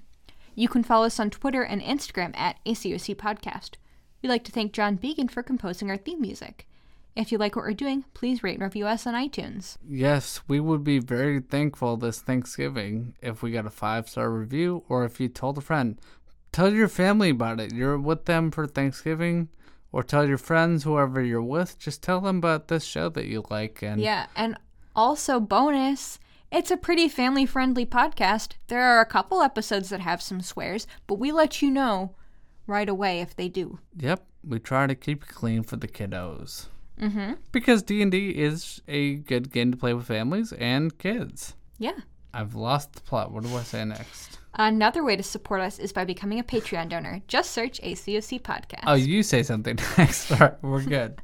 [0.55, 3.77] You can follow us on Twitter and Instagram at ACOC Podcast.
[4.21, 6.67] We'd like to thank John Began for composing our theme music.
[7.19, 9.77] If you like what we're doing, please rate and review us on iTunes.
[9.89, 14.85] Yes, we would be very thankful this Thanksgiving if we got a five star review
[14.89, 16.01] or if you told a friend.
[16.53, 17.73] Tell your family about it.
[17.73, 19.49] You're with them for Thanksgiving,
[19.93, 23.45] or tell your friends, whoever you're with, just tell them about this show that you
[23.51, 23.83] like.
[23.83, 24.57] And Yeah, and
[24.95, 26.19] also bonus,
[26.51, 28.53] it's a pretty family friendly podcast.
[28.69, 32.15] There are a couple episodes that have some swears, but we let you know
[32.67, 33.79] right away if they do.
[33.97, 36.67] yep, we try to keep it clean for the kiddos.
[37.01, 37.35] Mm-hmm.
[37.53, 41.55] Because D and D is a good game to play with families and kids.
[41.79, 42.01] Yeah.
[42.33, 43.33] I've lost the plot.
[43.33, 44.39] What do I say next?
[44.55, 47.23] Another way to support us is by becoming a Patreon donor.
[47.29, 48.85] Just search ACOC Podcast.
[48.87, 50.33] Oh, you say something next.
[50.33, 51.21] All right, we're good.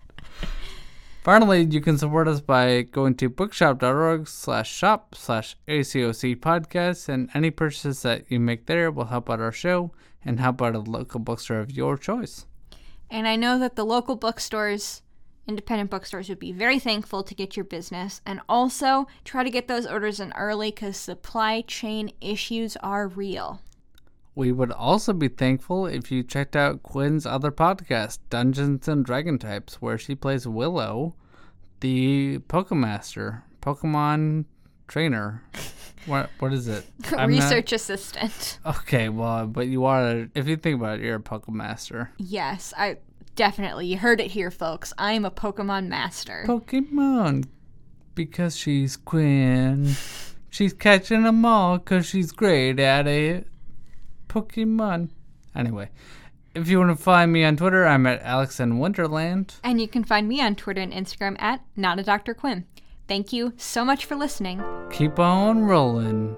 [1.24, 7.30] Finally, you can support us by going to bookshop.org slash shop slash ACOC podcast, and
[7.32, 9.90] any purchase that you make there will help out our show
[10.22, 12.44] and help out a local bookstore of your choice.
[13.10, 15.00] And I know that the local bookstores,
[15.46, 18.20] independent bookstores, would be very thankful to get your business.
[18.24, 23.60] And also try to get those orders in early because supply chain issues are real.
[24.36, 29.38] We would also be thankful if you checked out Quinn's other podcast, Dungeons and Dragon
[29.38, 31.14] Types, where she plays Willow,
[31.80, 34.46] the Pokemaster, Pokemon
[34.88, 35.42] trainer.
[36.06, 36.84] What what is it?
[37.12, 38.58] I'm not- Research assistant.
[38.66, 40.28] Okay, well, but you are.
[40.34, 42.10] If you think about it, you're a Pokemaster.
[42.18, 42.98] Yes, I
[43.36, 43.86] definitely.
[43.86, 44.92] You heard it here, folks.
[44.98, 46.44] I am a Pokemon master.
[46.46, 47.46] Pokemon,
[48.14, 49.94] because she's Quinn.
[50.50, 53.48] She's catching them all because she's great at it.
[54.28, 55.10] Pokemon.
[55.54, 55.90] Anyway,
[56.54, 59.54] if you want to find me on Twitter, I'm at Alex in Wonderland.
[59.64, 62.34] and you can find me on Twitter and Instagram at not a Dr.
[62.34, 62.64] Quinn.
[63.08, 64.62] Thank you so much for listening.
[64.90, 66.36] Keep on rolling.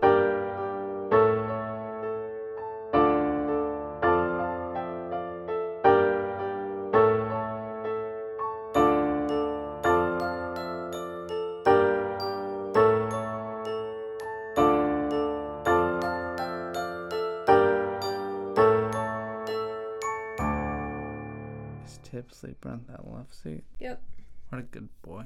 [22.97, 23.65] That love seat?
[23.81, 24.03] Yep.
[24.49, 25.25] What a good boy.